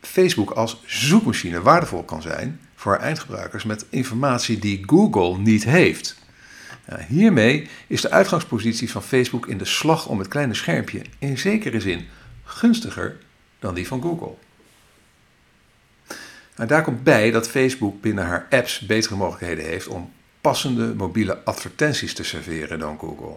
Facebook 0.00 0.50
als 0.50 0.82
zoekmachine 0.86 1.62
waardevol 1.62 2.02
kan 2.02 2.22
zijn 2.22 2.60
voor 2.82 2.96
eindgebruikers 2.96 3.64
met 3.64 3.84
informatie 3.88 4.58
die 4.58 4.82
Google 4.86 5.38
niet 5.38 5.64
heeft. 5.64 6.16
hiermee 7.08 7.68
is 7.86 8.00
de 8.00 8.10
uitgangspositie 8.10 8.90
van 8.90 9.02
Facebook 9.02 9.46
in 9.46 9.58
de 9.58 9.64
slag 9.64 10.06
om 10.06 10.18
het 10.18 10.28
kleine 10.28 10.54
schermpje 10.54 11.02
in 11.18 11.38
zekere 11.38 11.80
zin 11.80 12.08
gunstiger 12.44 13.16
dan 13.58 13.74
die 13.74 13.86
van 13.86 14.02
Google. 14.02 14.34
Nou, 16.56 16.68
daar 16.68 16.82
komt 16.82 17.02
bij 17.02 17.30
dat 17.30 17.48
Facebook 17.48 18.00
binnen 18.00 18.26
haar 18.26 18.46
apps 18.50 18.78
betere 18.78 19.16
mogelijkheden 19.16 19.64
heeft 19.64 19.86
om 19.86 20.12
passende 20.40 20.94
mobiele 20.94 21.44
advertenties 21.44 22.14
te 22.14 22.24
serveren 22.24 22.78
dan 22.78 22.98
Google. 22.98 23.36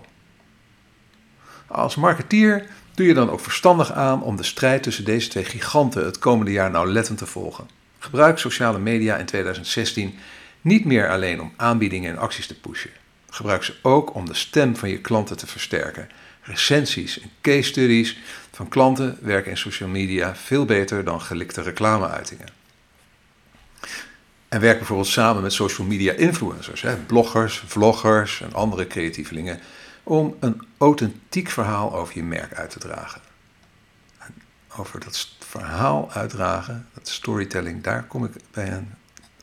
Als 1.68 1.96
marketeer 1.96 2.66
doe 2.94 3.06
je 3.08 3.14
dan 3.14 3.30
ook 3.30 3.40
verstandig 3.40 3.92
aan 3.92 4.24
om 4.24 4.36
de 4.36 4.44
strijd 4.44 4.84
tussen 4.84 5.06
deze 5.06 5.30
twee 5.30 5.46
giganten 5.46 6.06
het 6.06 6.20
komende 6.20 6.52
jaar 6.52 6.72
nauwlettend 6.72 7.18
te 7.18 7.26
volgen. 7.26 7.84
Gebruik 8.06 8.38
sociale 8.38 8.80
media 8.80 9.18
in 9.18 9.26
2016 9.26 10.16
niet 10.62 10.86
meer 10.86 11.10
alleen 11.10 11.42
om 11.42 11.54
aanbiedingen 11.56 12.12
en 12.12 12.18
acties 12.18 12.48
te 12.48 12.60
pushen. 12.60 12.90
Gebruik 13.30 13.64
ze 13.64 13.76
ook 13.82 14.14
om 14.14 14.26
de 14.26 14.34
stem 14.34 14.76
van 14.76 14.90
je 14.90 15.00
klanten 15.00 15.38
te 15.38 15.48
versterken. 15.48 16.10
Recensies 16.42 17.22
en 17.22 17.32
case 17.42 17.62
studies 17.62 18.18
van 18.52 18.68
klanten 18.68 19.18
werken 19.22 19.52
in 19.52 19.58
social 19.58 19.90
media 19.90 20.36
veel 20.36 20.66
beter 20.66 21.04
dan 21.04 21.22
gelikte 21.22 21.62
reclameuitingen. 21.62 22.48
En 24.48 24.60
werk 24.60 24.78
bijvoorbeeld 24.78 25.08
samen 25.08 25.42
met 25.42 25.54
social 25.54 25.88
media 25.88 26.14
influencers, 26.14 26.82
hè, 26.82 26.96
bloggers, 26.96 27.64
vloggers 27.68 28.42
en 28.42 28.54
andere 28.54 28.88
creatievelingen, 28.88 29.60
om 30.04 30.36
een 30.40 30.62
authentiek 30.78 31.50
verhaal 31.50 31.96
over 31.96 32.16
je 32.16 32.24
merk 32.24 32.54
uit 32.54 32.70
te 32.70 32.80
dragen. 32.80 33.22
Over 34.78 35.00
dat 35.00 35.30
verhaal 35.40 36.12
uitdragen, 36.12 36.88
dat 36.94 37.08
storytelling, 37.08 37.84
daar 37.84 38.04
kom 38.04 38.26
ik 38.26 38.32
bij 38.52 38.72
een 38.72 38.94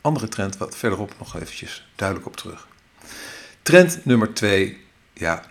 andere 0.01 0.27
trend 0.27 0.57
wat 0.57 0.77
verderop 0.77 1.13
nog 1.19 1.35
eventjes 1.35 1.87
duidelijk 1.95 2.27
op 2.27 2.37
terug. 2.37 2.67
Trend 3.61 4.05
nummer 4.05 4.33
twee, 4.33 4.85
ja, 5.13 5.43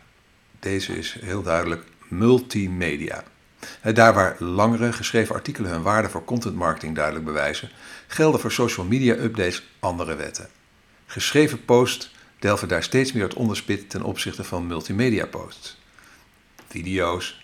deze 0.61 0.99
is 0.99 1.17
heel 1.21 1.43
duidelijk 1.43 1.85
multimedia. 2.09 3.25
Daar 3.95 4.15
waar 4.15 4.37
langere 4.43 4.93
geschreven 4.93 5.35
artikelen 5.35 5.71
hun 5.71 5.83
waarde 5.83 6.09
voor 6.09 6.25
content 6.25 6.55
marketing 6.55 6.95
duidelijk 6.95 7.25
bewijzen, 7.25 7.71
gelden 8.07 8.41
voor 8.41 8.53
social 8.53 8.87
media 8.87 9.15
updates 9.15 9.63
andere 9.81 10.15
wetten. 10.15 10.49
Geschreven 11.07 11.65
posts 11.65 12.15
delven 12.39 12.69
daar 12.69 12.83
steeds 12.83 13.13
meer 13.13 13.23
het 13.23 13.35
onderspit 13.35 13.91
ten 13.91 14.03
opzichte 14.03 14.45
van 14.45 14.67
multimedia 14.67 15.27
posts. 15.27 15.81
Video's, 16.69 17.42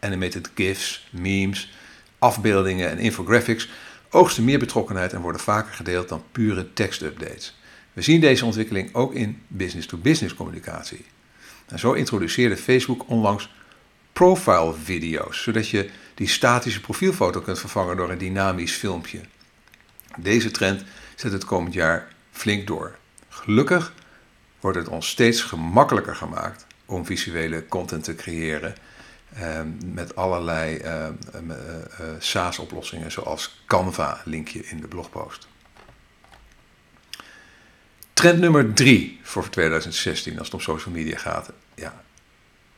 animated 0.00 0.50
GIFs, 0.54 1.08
memes, 1.10 1.72
afbeeldingen 2.18 2.90
en 2.90 2.98
infographics 2.98 3.68
oogsten 4.10 4.44
meer 4.44 4.58
betrokkenheid 4.58 5.12
en 5.12 5.20
worden 5.20 5.40
vaker 5.40 5.72
gedeeld 5.72 6.08
dan 6.08 6.24
pure 6.32 6.72
tekstupdates. 6.72 7.58
We 7.92 8.02
zien 8.02 8.20
deze 8.20 8.44
ontwikkeling 8.44 8.94
ook 8.94 9.14
in 9.14 9.42
business-to-business 9.48 10.34
-business 10.34 10.34
communicatie. 10.34 11.04
En 11.66 11.78
zo 11.78 11.92
introduceerde 11.92 12.56
Facebook 12.56 13.08
onlangs 13.08 13.50
profile 14.12 14.74
video's, 14.84 15.42
zodat 15.42 15.68
je 15.68 15.90
die 16.14 16.28
statische 16.28 16.80
profielfoto 16.80 17.40
kunt 17.40 17.58
vervangen 17.58 17.96
door 17.96 18.10
een 18.10 18.18
dynamisch 18.18 18.72
filmpje. 18.72 19.20
Deze 20.16 20.50
trend 20.50 20.84
zet 21.14 21.32
het 21.32 21.44
komend 21.44 21.74
jaar 21.74 22.08
flink 22.30 22.66
door. 22.66 22.96
Gelukkig 23.28 23.92
wordt 24.60 24.78
het 24.78 24.88
ons 24.88 25.08
steeds 25.08 25.42
gemakkelijker 25.42 26.14
gemaakt 26.14 26.66
om 26.86 27.06
visuele 27.06 27.66
content 27.68 28.04
te 28.04 28.14
creëren 28.14 28.74
met 29.84 30.16
allerlei 30.16 30.76
ehm, 30.76 31.12
eh, 31.32 31.48
eh, 31.50 32.06
SaaS-oplossingen 32.18 33.12
zoals 33.12 33.62
Canva, 33.66 34.20
linkje 34.24 34.64
in 34.64 34.80
de 34.80 34.88
blogpost. 34.88 35.46
Trend 38.12 38.38
nummer 38.38 38.72
drie 38.72 39.20
voor 39.22 39.48
2016 39.48 40.38
als 40.38 40.46
het 40.46 40.54
om 40.54 40.60
social 40.60 40.94
media 40.94 41.18
gaat. 41.18 41.50
Ja, 41.74 42.02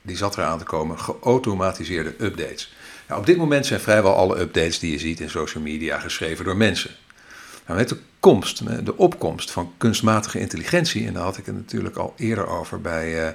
die 0.02 0.16
zat 0.16 0.36
eraan 0.36 0.58
te 0.58 0.64
komen, 0.64 0.98
geautomatiseerde 0.98 2.14
updates. 2.18 2.74
Nou, 3.08 3.20
op 3.20 3.26
dit 3.26 3.36
moment 3.36 3.66
zijn 3.66 3.80
vrijwel 3.80 4.14
alle 4.14 4.40
updates 4.40 4.78
die 4.78 4.92
je 4.92 4.98
ziet 4.98 5.20
in 5.20 5.30
social 5.30 5.62
media 5.62 5.98
geschreven 5.98 6.44
door 6.44 6.56
mensen. 6.56 6.90
Nou, 7.66 7.78
met 7.78 7.88
de 7.88 7.98
komst, 8.20 8.84
de 8.84 8.96
opkomst 8.96 9.50
van 9.50 9.72
kunstmatige 9.76 10.40
intelligentie, 10.40 11.06
en 11.06 11.12
daar 11.12 11.22
had 11.22 11.38
ik 11.38 11.46
het 11.46 11.54
natuurlijk 11.54 11.96
al 11.96 12.14
eerder 12.16 12.46
over 12.46 12.80
bij, 12.80 13.26
uh, 13.26 13.32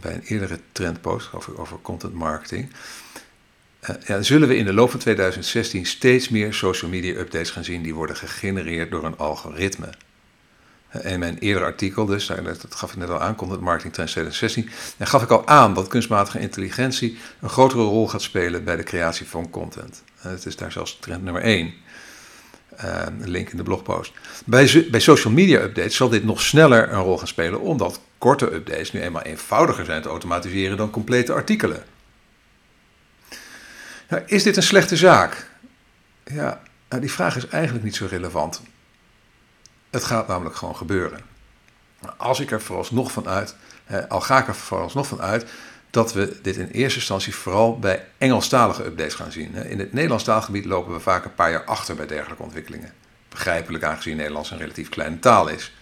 bij 0.00 0.14
een 0.14 0.22
eerdere 0.24 0.60
trendpost 0.72 1.32
over, 1.32 1.60
over 1.60 1.78
content 1.82 2.14
marketing. 2.14 2.70
Uh, 3.90 3.96
ja, 4.06 4.22
zullen 4.22 4.48
we 4.48 4.56
in 4.56 4.64
de 4.64 4.72
loop 4.72 4.90
van 4.90 5.00
2016 5.00 5.86
steeds 5.86 6.28
meer 6.28 6.54
social 6.54 6.90
media 6.90 7.18
updates 7.18 7.50
gaan 7.50 7.64
zien 7.64 7.82
die 7.82 7.94
worden 7.94 8.16
gegenereerd 8.16 8.90
door 8.90 9.04
een 9.04 9.18
algoritme. 9.18 9.88
In 11.02 11.18
mijn 11.18 11.38
eerdere 11.38 11.64
artikel, 11.64 12.06
dus, 12.06 12.26
dat 12.26 12.74
gaf 12.74 12.90
ik 12.90 12.96
net 12.96 13.08
al 13.08 13.20
aan, 13.20 13.34
Content 13.34 13.60
Marketing 13.60 13.94
Trends 13.94 14.12
2016, 14.12 14.70
dan 14.96 15.06
gaf 15.06 15.22
ik 15.22 15.30
al 15.30 15.46
aan 15.46 15.74
dat 15.74 15.88
kunstmatige 15.88 16.38
intelligentie 16.38 17.18
een 17.40 17.48
grotere 17.48 17.82
rol 17.82 18.08
gaat 18.08 18.22
spelen 18.22 18.64
bij 18.64 18.76
de 18.76 18.82
creatie 18.82 19.26
van 19.26 19.50
content. 19.50 20.02
Het 20.18 20.46
is 20.46 20.56
daar 20.56 20.72
zelfs 20.72 20.98
trend 21.00 21.22
nummer 21.22 21.42
1. 21.42 21.74
Uh, 22.84 23.02
een 23.20 23.28
link 23.28 23.50
in 23.50 23.56
de 23.56 23.62
blogpost. 23.62 24.12
Bij, 24.44 24.86
bij 24.90 25.00
social 25.00 25.32
media 25.32 25.60
updates 25.60 25.96
zal 25.96 26.08
dit 26.08 26.24
nog 26.24 26.40
sneller 26.40 26.92
een 26.92 27.00
rol 27.00 27.18
gaan 27.18 27.26
spelen, 27.26 27.60
omdat 27.60 28.00
korte 28.18 28.52
updates 28.52 28.92
nu 28.92 29.00
eenmaal 29.00 29.22
eenvoudiger 29.22 29.84
zijn 29.84 30.02
te 30.02 30.08
automatiseren 30.08 30.76
dan 30.76 30.90
complete 30.90 31.32
artikelen. 31.32 31.84
Nou, 34.08 34.22
is 34.26 34.42
dit 34.42 34.56
een 34.56 34.62
slechte 34.62 34.96
zaak? 34.96 35.50
Ja, 36.24 36.60
nou, 36.88 37.00
die 37.00 37.12
vraag 37.12 37.36
is 37.36 37.48
eigenlijk 37.48 37.84
niet 37.84 37.96
zo 37.96 38.06
relevant. 38.10 38.62
Het 39.90 40.04
gaat 40.04 40.28
namelijk 40.28 40.56
gewoon 40.56 40.76
gebeuren. 40.76 41.20
Als 42.16 42.40
ik 42.40 42.50
er 42.50 42.60
vooralsnog 42.60 43.12
van 43.12 43.28
uit, 43.28 43.56
al 44.08 44.20
ga 44.20 44.38
ik 44.38 44.48
er 44.48 44.54
vooralsnog 44.54 45.06
van 45.06 45.20
uit, 45.20 45.46
dat 45.90 46.12
we 46.12 46.36
dit 46.42 46.56
in 46.56 46.68
eerste 46.68 46.98
instantie 46.98 47.34
vooral 47.34 47.78
bij 47.78 48.04
Engelstalige 48.18 48.84
updates 48.84 49.14
gaan 49.14 49.32
zien. 49.32 49.54
In 49.54 49.78
het 49.78 49.92
Nederlands 49.92 50.24
taalgebied 50.24 50.64
lopen 50.64 50.92
we 50.92 51.00
vaak 51.00 51.24
een 51.24 51.34
paar 51.34 51.50
jaar 51.50 51.64
achter 51.64 51.94
bij 51.94 52.06
dergelijke 52.06 52.42
ontwikkelingen. 52.42 52.92
Begrijpelijk 53.28 53.84
aangezien 53.84 54.16
Nederlands 54.16 54.50
een 54.50 54.58
relatief 54.58 54.88
kleine 54.88 55.18
taal 55.18 55.48
is. 55.48 55.72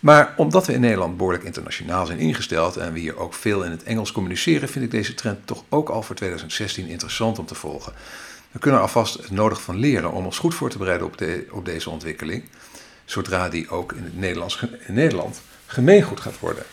Maar 0.00 0.34
omdat 0.36 0.66
we 0.66 0.72
in 0.72 0.80
Nederland 0.80 1.16
behoorlijk 1.16 1.44
internationaal 1.44 2.06
zijn 2.06 2.18
ingesteld 2.18 2.76
en 2.76 2.92
we 2.92 2.98
hier 2.98 3.16
ook 3.16 3.34
veel 3.34 3.64
in 3.64 3.70
het 3.70 3.82
Engels 3.82 4.12
communiceren, 4.12 4.68
vind 4.68 4.84
ik 4.84 4.90
deze 4.90 5.14
trend 5.14 5.46
toch 5.46 5.64
ook 5.68 5.88
al 5.88 6.02
voor 6.02 6.16
2016 6.16 6.86
interessant 6.86 7.38
om 7.38 7.46
te 7.46 7.54
volgen. 7.54 7.92
We 8.50 8.58
kunnen 8.58 8.80
er 8.80 8.86
alvast 8.86 9.14
het 9.14 9.30
nodig 9.30 9.62
van 9.62 9.76
leren 9.76 10.12
om 10.12 10.24
ons 10.24 10.38
goed 10.38 10.54
voor 10.54 10.70
te 10.70 10.78
bereiden 10.78 11.06
op, 11.06 11.18
de, 11.18 11.46
op 11.50 11.64
deze 11.64 11.90
ontwikkeling 11.90 12.44
zodra 13.04 13.48
die 13.48 13.68
ook 13.70 13.92
in 13.92 14.04
het 14.04 14.18
Nederlands, 14.18 14.66
in 14.86 14.94
Nederland 14.94 15.40
gemeengoed 15.66 16.20
gaat 16.20 16.38
worden. 16.38 16.64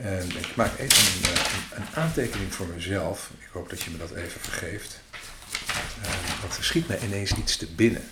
En 0.00 0.28
ik 0.36 0.56
maak 0.56 0.78
even 0.78 1.28
een, 1.28 1.34
eh, 1.34 1.52
een, 1.52 1.82
een, 1.82 1.94
aantekening 1.94 2.54
voor 2.54 2.66
mezelf. 2.66 3.30
Ik 3.38 3.48
hoop 3.52 3.70
dat 3.70 3.82
je 3.82 3.90
me 3.90 3.96
dat 3.96 4.10
even 4.10 4.40
vergeeft. 4.40 5.00
Uh, 6.00 6.40
want 6.40 6.56
er 6.56 6.64
schiet 6.64 6.88
mij 6.88 6.98
ineens 7.00 7.34
iets 7.34 7.56
te 7.56 7.66
binnen. 7.66 8.02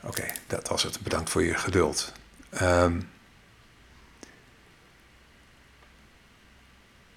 Oké, 0.00 0.24
dat 0.46 0.68
was 0.68 0.82
het. 0.82 1.00
Bedankt 1.00 1.30
voor 1.30 1.42
je 1.42 1.54
geduld. 1.54 2.12
Um, 2.62 3.10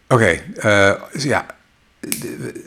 Oké, 0.07 0.43
uh, 0.57 1.23
ja. 1.23 1.45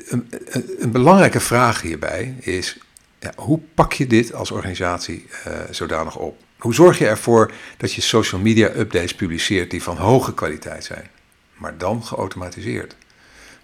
Een, 0.09 0.31
een, 0.79 0.91
belangrijke 0.93 1.41
vraag 1.41 1.83
hierbij 1.83 2.37
is: 2.41 2.79
ja, 3.19 3.33
hoe 3.37 3.61
pak 3.75 3.93
je 3.93 4.07
dit 4.07 4.33
als 4.33 4.51
organisatie 4.51 5.29
uh, 5.47 5.61
zodanig 5.71 6.17
op? 6.17 6.43
Hoe 6.59 6.75
zorg 6.75 6.99
je 6.99 7.07
ervoor 7.07 7.53
dat 7.77 7.93
je 7.93 8.01
social 8.01 8.41
media 8.41 8.69
updates 8.69 9.15
publiceert 9.15 9.71
die 9.71 9.83
van 9.83 9.97
hoge 9.97 10.35
kwaliteit 10.35 10.85
zijn, 10.85 11.11
maar 11.55 11.79
dan 11.79 12.05
geautomatiseerd? 12.05 12.97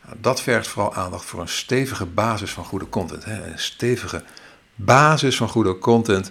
Nou, 0.04 0.16
dat 0.20 0.40
vergt 0.42 0.66
vooral 0.66 0.94
aandacht 0.94 1.24
voor 1.24 1.40
een 1.40 1.48
stevige 1.48 2.06
basis 2.06 2.50
van 2.50 2.64
goede 2.64 2.88
content. 2.88 3.24
Hè. 3.24 3.46
Een 3.46 3.58
stevige 3.58 4.24
basis 4.74 5.36
van 5.36 5.48
goede 5.48 5.78
content 5.78 6.30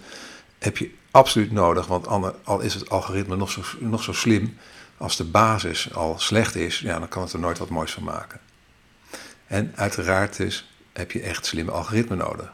heb 0.60 0.77
je 0.77 0.91
absoluut 1.12 1.51
nodig, 1.51 1.88
want 1.88 2.08
al 2.43 2.60
is 2.60 2.74
het 2.74 2.89
algoritme 2.89 3.36
nog 3.36 3.51
zo, 3.51 3.62
nog 3.79 4.03
zo 4.03 4.13
slim, 4.13 4.58
als 4.98 5.17
de 5.17 5.24
basis 5.24 5.93
al 5.93 6.20
slecht 6.20 6.55
is, 6.55 6.79
ja, 6.79 7.00
dan 7.00 7.08
kan 7.08 7.24
het 7.24 7.34
er 7.34 7.39
nooit 7.39 7.58
wat 7.58 7.70
moois 7.70 7.91
van 7.91 8.03
maken. 8.03 8.39
En 9.48 9.72
uiteraard 9.75 10.38
dus 10.38 10.74
heb 10.93 11.12
je 11.12 11.22
echt 11.22 11.46
slimme 11.46 11.72
algoritme 11.72 12.15
nodig. 12.15 12.53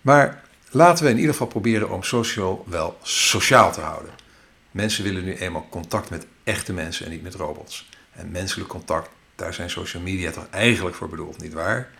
Maar 0.00 0.42
laten 0.70 1.04
we 1.04 1.10
in 1.10 1.16
ieder 1.16 1.32
geval 1.32 1.46
proberen 1.46 1.90
om 1.90 2.02
social 2.02 2.64
wel 2.68 2.98
sociaal 3.02 3.72
te 3.72 3.80
houden. 3.80 4.10
Mensen 4.70 5.04
willen 5.04 5.24
nu 5.24 5.36
eenmaal 5.36 5.68
contact 5.70 6.10
met 6.10 6.26
echte 6.44 6.72
mensen 6.72 7.04
en 7.04 7.10
niet 7.10 7.22
met 7.22 7.34
robots. 7.34 7.88
En 8.12 8.30
menselijk 8.30 8.68
contact, 8.68 9.10
daar 9.34 9.54
zijn 9.54 9.70
social 9.70 10.02
media 10.02 10.30
toch 10.30 10.46
eigenlijk 10.50 10.96
voor 10.96 11.08
bedoeld, 11.08 11.42
niet 11.42 11.52
waar? 11.52 11.90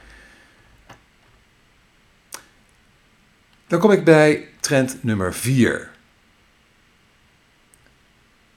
Dan 3.67 3.81
kom 3.81 3.91
ik 3.91 4.05
bij 4.05 4.49
trend 4.61 5.03
nummer 5.03 5.35
4. 5.35 5.91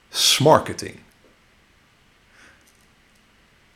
Smarketing. 0.10 1.00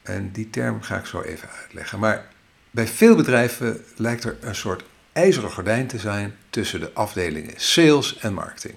En 0.01 0.31
die 0.31 0.49
term 0.49 0.81
ga 0.81 0.97
ik 0.97 1.05
zo 1.05 1.21
even 1.21 1.49
uitleggen. 1.49 1.99
Maar 1.99 2.25
bij 2.71 2.87
veel 2.87 3.15
bedrijven 3.15 3.85
lijkt 3.95 4.23
er 4.23 4.37
een 4.41 4.55
soort 4.55 4.83
ijzeren 5.17 5.51
gordijn 5.51 5.87
te 5.87 5.99
zijn 5.99 6.35
tussen 6.49 6.79
de 6.79 6.93
afdelingen 6.93 7.53
sales 7.55 8.17
en 8.17 8.33
marketing. 8.33 8.73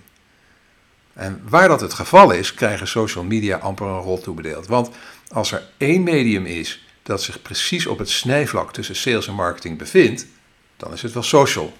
En 1.12 1.42
waar 1.48 1.68
dat 1.68 1.80
het 1.80 1.92
geval 1.92 2.30
is, 2.30 2.54
krijgen 2.54 2.88
social 2.88 3.24
media 3.24 3.56
amper 3.56 3.86
een 3.86 4.00
rol 4.00 4.20
toebedeeld. 4.20 4.66
Want 4.66 4.90
als 5.28 5.52
er 5.52 5.68
één 5.76 6.02
medium 6.02 6.46
is 6.46 6.86
dat 7.02 7.22
zich 7.22 7.42
precies 7.42 7.86
op 7.86 7.98
het 7.98 8.10
snijvlak 8.10 8.72
tussen 8.72 8.96
sales 8.96 9.26
en 9.26 9.34
marketing 9.34 9.78
bevindt, 9.78 10.26
dan 10.76 10.92
is 10.92 11.02
het 11.02 11.12
wel 11.12 11.22
social. 11.22 11.72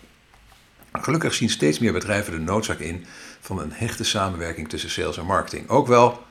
Gelukkig 0.93 1.35
zien 1.35 1.51
steeds 1.51 1.79
meer 1.79 1.93
bedrijven 1.93 2.33
de 2.33 2.39
noodzaak 2.39 2.79
in 2.79 3.07
van 3.41 3.61
een 3.61 3.73
hechte 3.73 4.05
samenwerking 4.05 4.69
tussen 4.69 4.91
sales 4.91 5.19
en 5.19 5.27
marketing. 5.27 5.69
Ook 5.69 5.87
wel 5.87 6.23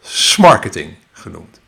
smarketing 0.00 0.94
genoemd. 1.12 1.60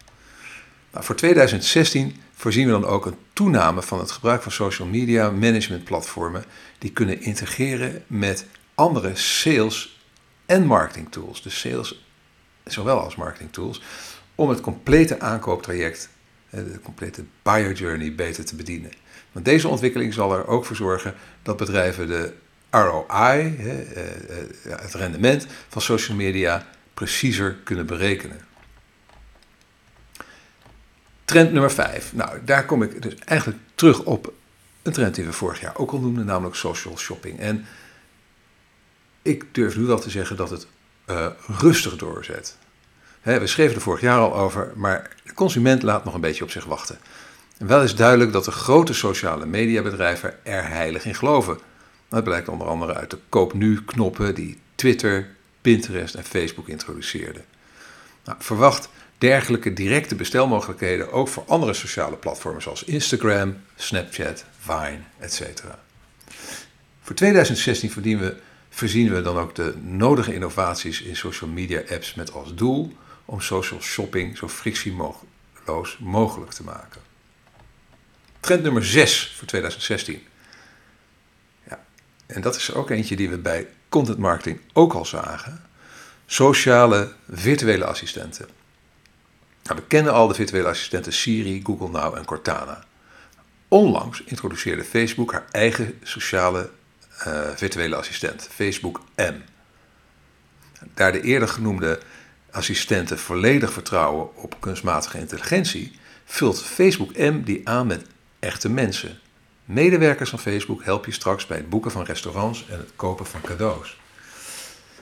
Nou, 0.93 1.05
voor 1.05 1.17
2016 1.17 2.23
voorzien 2.41 2.67
we 2.67 2.73
dan 2.73 2.85
ook 2.85 3.07
een 3.07 3.17
toename 3.33 3.83
van 3.83 3.99
het 3.99 4.11
gebruik 4.11 4.43
van 4.43 4.53
social 4.53 4.89
media 4.89 5.31
management 5.31 5.85
platformen 5.85 6.45
die 6.79 6.93
kunnen 6.93 7.21
integreren 7.21 8.05
met 8.07 8.47
andere 8.75 9.17
sales 9.17 10.01
en 10.47 10.67
marketing 10.67 11.13
tools. 11.13 11.43
Dus 11.43 11.61
sales 11.61 12.05
zowel 12.65 13.01
als 13.01 13.17
marketing 13.17 13.53
tools 13.53 13.83
om 14.35 14.49
het 14.49 14.61
complete 14.61 15.21
aankooptraject, 15.21 16.09
de 16.51 16.81
complete 16.83 17.25
buyer 17.43 17.73
journey 17.73 18.15
beter 18.15 18.45
te 18.45 18.57
bedienen. 18.57 18.91
Want 19.33 19.45
deze 19.45 19.69
ontwikkeling 19.69 20.15
zal 20.15 20.33
er 20.33 20.47
ook 20.47 20.65
voor 20.65 20.77
zorgen 20.77 21.15
dat 21.43 21.57
bedrijven 21.57 22.07
de 22.07 22.33
ROI, 22.71 23.07
eh, 23.09 23.81
eh, 23.81 24.81
het 24.81 24.95
rendement 24.95 25.47
van 25.69 25.83
social 25.83 26.17
media, 26.17 26.67
preciezer 26.95 27.57
kunnen 27.65 27.87
berekenen. 27.87 28.50
Trend 31.31 31.53
nummer 31.53 31.71
5. 31.71 32.13
Nou, 32.15 32.39
daar 32.45 32.67
kom 32.67 32.83
ik 32.83 33.03
dus 33.03 33.15
eigenlijk 33.25 33.61
terug 33.75 34.03
op 34.03 34.33
een 34.83 34.93
trend 34.93 35.15
die 35.15 35.25
we 35.25 35.33
vorig 35.33 35.61
jaar 35.61 35.77
ook 35.77 35.91
al 35.91 36.01
noemden, 36.01 36.27
namelijk 36.27 36.57
social 36.57 36.99
shopping. 36.99 37.39
En 37.39 37.67
ik 39.23 39.45
durf 39.53 39.77
nu 39.77 39.85
wel 39.85 39.99
te 39.99 40.11
zeggen 40.11 40.37
dat 40.37 40.51
het 40.51 40.67
uh, 41.11 41.27
rustig 41.47 41.97
doorzet. 41.97 42.57
we 43.23 43.47
schreven 43.47 43.75
er 43.75 43.81
vorig 43.81 44.01
jaar 44.01 44.19
al 44.19 44.37
over, 44.37 44.73
maar 44.75 45.17
de 45.25 45.35
consument 45.35 45.83
laat 45.83 46.05
nog 46.05 46.15
een 46.15 46.21
beetje 46.21 46.45
op 46.45 46.51
zich 46.51 46.65
wachten. 46.65 46.99
En 47.59 47.67
wel 47.67 47.83
is 47.83 47.95
duidelijk 47.95 48.33
dat 48.33 48.45
de 48.45 48.51
grote 48.51 48.95
sociale 48.95 49.47
mediabedrijven 49.47 50.45
er 50.45 50.69
heilig 50.69 51.05
in 51.05 51.15
geloven. 51.15 51.59
Dat 52.09 52.25
blijkt 52.25 52.49
onder 52.49 52.67
andere 52.67 52.95
uit 52.95 53.11
de 53.11 53.19
koop 53.29 53.53
nu 53.53 53.85
knoppen 53.85 54.35
die 54.35 54.59
Twitter, 54.75 55.29
Pinterest 55.61 56.15
en 56.15 56.25
Facebook 56.25 56.69
introduceerden. 56.69 57.45
Nou, 58.25 58.39
verwacht 58.41 58.89
dergelijke 59.21 59.73
directe 59.73 60.15
bestelmogelijkheden 60.15 61.13
ook 61.13 61.29
voor 61.29 61.45
andere 61.47 61.75
sociale 61.75 62.17
platformen 62.17 62.63
zoals 62.63 62.85
Instagram, 62.85 63.57
Snapchat, 63.77 64.45
Vine, 64.59 65.01
etc. 65.19 65.43
Voor 67.01 67.15
2016 67.15 68.19
we, 68.19 68.37
voorzien 68.71 69.13
we 69.13 69.23
dan 69.23 69.39
ook 69.39 69.55
de 69.55 69.75
nodige 69.83 70.35
innovaties 70.35 71.03
in 71.03 71.17
social 71.17 71.51
media 71.51 71.83
apps 71.91 72.15
met 72.15 72.33
als 72.33 72.55
doel 72.55 72.97
om 73.25 73.41
social 73.41 73.81
shopping 73.81 74.37
zo 74.37 74.49
frictieloos 74.49 75.99
mogelijk 75.99 76.53
te 76.53 76.63
maken. 76.63 77.01
Trend 78.41 78.63
nummer 78.63 78.85
6 78.85 79.35
voor 79.37 79.47
2016. 79.47 80.23
Ja, 81.69 81.85
en 82.27 82.41
dat 82.41 82.57
is 82.57 82.75
ook 82.75 82.91
eentje 82.91 83.17
die 83.17 83.31
we 83.31 83.39
bij 83.39 83.69
content 83.89 84.19
marketing 84.19 84.61
ook 84.73 84.93
al 84.93 85.05
zagen. 85.05 85.65
Sociale 86.27 87.13
virtuele 87.31 87.85
assistenten. 87.85 88.60
Nou, 89.71 89.83
we 89.83 89.89
kennen 89.89 90.13
al 90.13 90.29
de 90.29 90.35
virtuele 90.35 90.69
assistenten 90.69 91.13
Siri, 91.13 91.61
Google 91.65 91.89
Now 91.89 92.17
en 92.17 92.25
Cortana. 92.25 92.85
Onlangs 93.69 94.23
introduceerde 94.25 94.85
Facebook 94.85 95.33
haar 95.33 95.45
eigen 95.51 95.99
sociale 96.03 96.71
uh, 97.27 97.49
virtuele 97.55 97.97
assistent, 97.97 98.49
Facebook 98.53 99.01
M. 99.17 99.35
Daar 100.95 101.13
de 101.13 101.21
eerder 101.21 101.49
genoemde 101.49 102.01
assistenten 102.51 103.19
volledig 103.19 103.73
vertrouwen 103.73 104.37
op 104.37 104.57
kunstmatige 104.61 105.19
intelligentie, 105.19 105.99
vult 106.25 106.63
Facebook 106.63 107.17
M 107.17 107.43
die 107.43 107.69
aan 107.69 107.87
met 107.87 108.07
echte 108.39 108.69
mensen. 108.69 109.19
Medewerkers 109.65 110.31
van 110.31 110.39
Facebook 110.39 110.85
helpen 110.85 111.09
je 111.09 111.15
straks 111.15 111.47
bij 111.47 111.57
het 111.57 111.69
boeken 111.69 111.91
van 111.91 112.05
restaurants 112.05 112.67
en 112.69 112.79
het 112.79 112.91
kopen 112.97 113.27
van 113.27 113.41
cadeaus. 113.41 113.99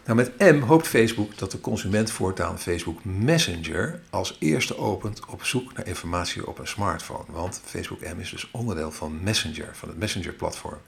Nou, 0.08 0.20
met 0.20 0.38
M 0.38 0.60
hoopt 0.60 0.88
Facebook 0.88 1.38
dat 1.38 1.50
de 1.50 1.60
consument 1.60 2.10
voortaan 2.10 2.58
Facebook 2.58 3.04
Messenger 3.04 4.00
als 4.10 4.36
eerste 4.40 4.78
opent 4.78 5.20
op 5.26 5.44
zoek 5.44 5.72
naar 5.72 5.86
informatie 5.86 6.46
op 6.46 6.58
een 6.58 6.66
smartphone. 6.66 7.24
Want 7.26 7.60
Facebook 7.64 8.00
M 8.00 8.20
is 8.20 8.30
dus 8.30 8.48
onderdeel 8.50 8.90
van 8.90 9.22
Messenger, 9.22 9.68
van 9.72 9.88
het 9.88 9.98
Messenger-platform. 9.98 10.78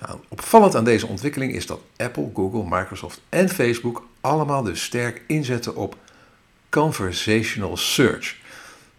Nou, 0.00 0.18
opvallend 0.28 0.74
aan 0.74 0.84
deze 0.84 1.06
ontwikkeling 1.06 1.52
is 1.52 1.66
dat 1.66 1.80
Apple, 1.96 2.30
Google, 2.34 2.78
Microsoft 2.78 3.20
en 3.28 3.48
Facebook 3.48 4.06
allemaal 4.20 4.62
dus 4.62 4.84
sterk 4.84 5.22
inzetten 5.26 5.76
op 5.76 5.96
conversational 6.68 7.76
search. 7.76 8.36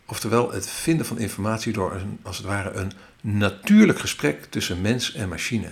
Oftewel 0.06 0.52
het 0.52 0.69
vinden 0.69 1.06
van 1.06 1.19
informatie 1.19 1.74
door 1.74 2.02
als 2.21 2.38
het 2.38 2.45
ware 2.45 2.71
een 2.71 2.91
natuurlijk 3.21 4.00
gesprek 4.00 4.45
tussen 4.45 4.82
mens 4.82 5.13
en 5.13 5.30
machine. 5.30 5.71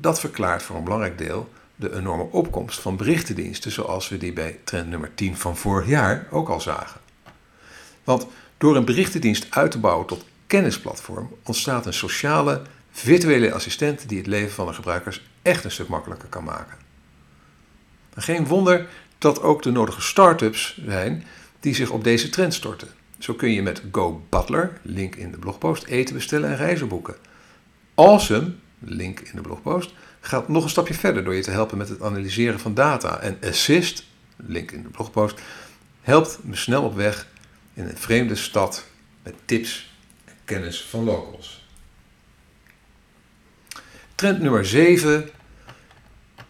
Dat 0.00 0.20
verklaart 0.20 0.62
voor 0.62 0.76
een 0.76 0.84
belangrijk 0.84 1.18
deel 1.18 1.48
de 1.76 1.94
enorme 1.96 2.26
opkomst 2.30 2.80
van 2.80 2.96
berichtendiensten 2.96 3.72
zoals 3.72 4.08
we 4.08 4.18
die 4.18 4.32
bij 4.32 4.58
trend 4.64 4.88
nummer 4.88 5.14
10 5.14 5.36
van 5.36 5.56
vorig 5.56 5.88
jaar 5.88 6.26
ook 6.30 6.48
al 6.48 6.60
zagen. 6.60 7.00
Want 8.04 8.26
door 8.58 8.76
een 8.76 8.84
berichtendienst 8.84 9.46
uit 9.50 9.70
te 9.70 9.78
bouwen 9.78 10.06
tot 10.06 10.24
kennisplatform 10.46 11.30
ontstaat 11.42 11.86
een 11.86 11.94
sociale, 11.94 12.62
virtuele 12.90 13.52
assistent 13.52 14.08
die 14.08 14.18
het 14.18 14.26
leven 14.26 14.54
van 14.54 14.66
de 14.66 14.72
gebruikers 14.72 15.22
echt 15.42 15.64
een 15.64 15.70
stuk 15.70 15.88
makkelijker 15.88 16.28
kan 16.28 16.44
maken. 16.44 16.76
Geen 18.14 18.46
wonder 18.46 18.88
dat 19.18 19.42
ook 19.42 19.62
de 19.62 19.70
nodige 19.70 20.00
start-ups 20.00 20.80
zijn 20.86 21.24
die 21.60 21.74
zich 21.74 21.90
op 21.90 22.04
deze 22.04 22.28
trend 22.28 22.54
storten. 22.54 22.88
Zo 23.18 23.34
kun 23.34 23.50
je 23.50 23.62
met 23.62 23.82
Go 23.92 24.22
Butler, 24.28 24.78
link 24.82 25.14
in 25.14 25.30
de 25.30 25.38
blogpost, 25.38 25.84
eten 25.84 26.14
bestellen 26.14 26.50
en 26.50 26.56
reizen 26.56 26.88
boeken. 26.88 27.14
Awesome, 27.94 28.52
link 28.78 29.20
in 29.20 29.36
de 29.36 29.42
blogpost, 29.42 29.92
gaat 30.24 30.48
nog 30.48 30.64
een 30.64 30.70
stapje 30.70 30.94
verder 30.94 31.24
door 31.24 31.34
je 31.34 31.42
te 31.42 31.50
helpen 31.50 31.78
met 31.78 31.88
het 31.88 32.02
analyseren 32.02 32.60
van 32.60 32.74
data. 32.74 33.20
En 33.20 33.38
Assist, 33.42 34.04
link 34.36 34.70
in 34.70 34.82
de 34.82 34.88
blogpost, 34.88 35.40
helpt 36.00 36.38
me 36.42 36.56
snel 36.56 36.82
op 36.82 36.94
weg 36.94 37.26
in 37.74 37.88
een 37.88 37.96
vreemde 37.96 38.34
stad 38.34 38.86
met 39.22 39.34
tips 39.44 39.94
en 40.24 40.34
kennis 40.44 40.82
van 40.82 41.04
locals. 41.04 41.68
Trend 44.14 44.40
nummer 44.40 44.66
7. 44.66 45.30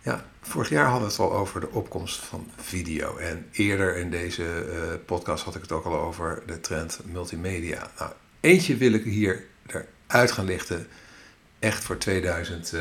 Ja, 0.03 0.25
vorig 0.41 0.69
jaar 0.69 0.87
hadden 0.87 1.09
we 1.09 1.15
het 1.15 1.23
al 1.23 1.33
over 1.33 1.61
de 1.61 1.71
opkomst 1.71 2.17
van 2.17 2.51
video. 2.57 3.17
En 3.17 3.47
eerder 3.53 3.97
in 3.97 4.11
deze 4.11 4.43
uh, 4.43 5.05
podcast 5.07 5.45
had 5.45 5.55
ik 5.55 5.63
het 5.63 5.73
ook 5.73 5.85
al 5.85 6.01
over 6.01 6.43
de 6.47 6.61
trend 6.61 7.01
multimedia. 7.05 7.91
Nou, 7.99 8.13
eentje 8.41 8.77
wil 8.77 8.93
ik 8.93 9.05
hier 9.05 9.45
eruit 10.07 10.33
gaan 10.33 10.45
lichten. 10.45 10.87
Echt 11.59 11.85
voor 11.85 11.99
2000. 11.99 12.73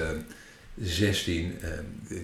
16 0.82 1.60
uh, 1.62 1.70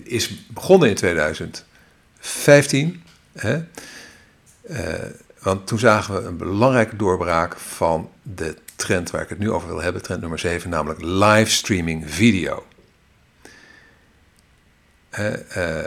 is 0.04 0.46
begonnen 0.48 0.90
in 0.90 0.96
2015. 0.96 3.04
Hè? 3.34 3.64
Uh, 4.70 4.94
want 5.40 5.68
toen 5.68 5.80
zagen 5.80 6.16
we 6.16 6.22
een 6.28 6.38
belangrijke 6.38 6.96
doorbraak 6.96 7.58
van 7.58 8.10
de 8.24 8.56
trend 8.76 9.12
waar 9.12 9.22
ik 9.22 9.30
het 9.30 9.40
nu 9.40 9.52
over 9.52 9.68
wil 9.68 9.82
hebben, 9.82 10.02
trend 10.02 10.22
nummer 10.22 10.40
7, 10.40 10.70
namelijk 10.70 11.02
livestreaming 11.02 12.12
video. 12.12 12.66
Uh, 15.20 15.86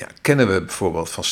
ja, 0.00 0.06
kennen 0.20 0.52
we 0.52 0.60
bijvoorbeeld 0.60 1.10
van 1.10 1.24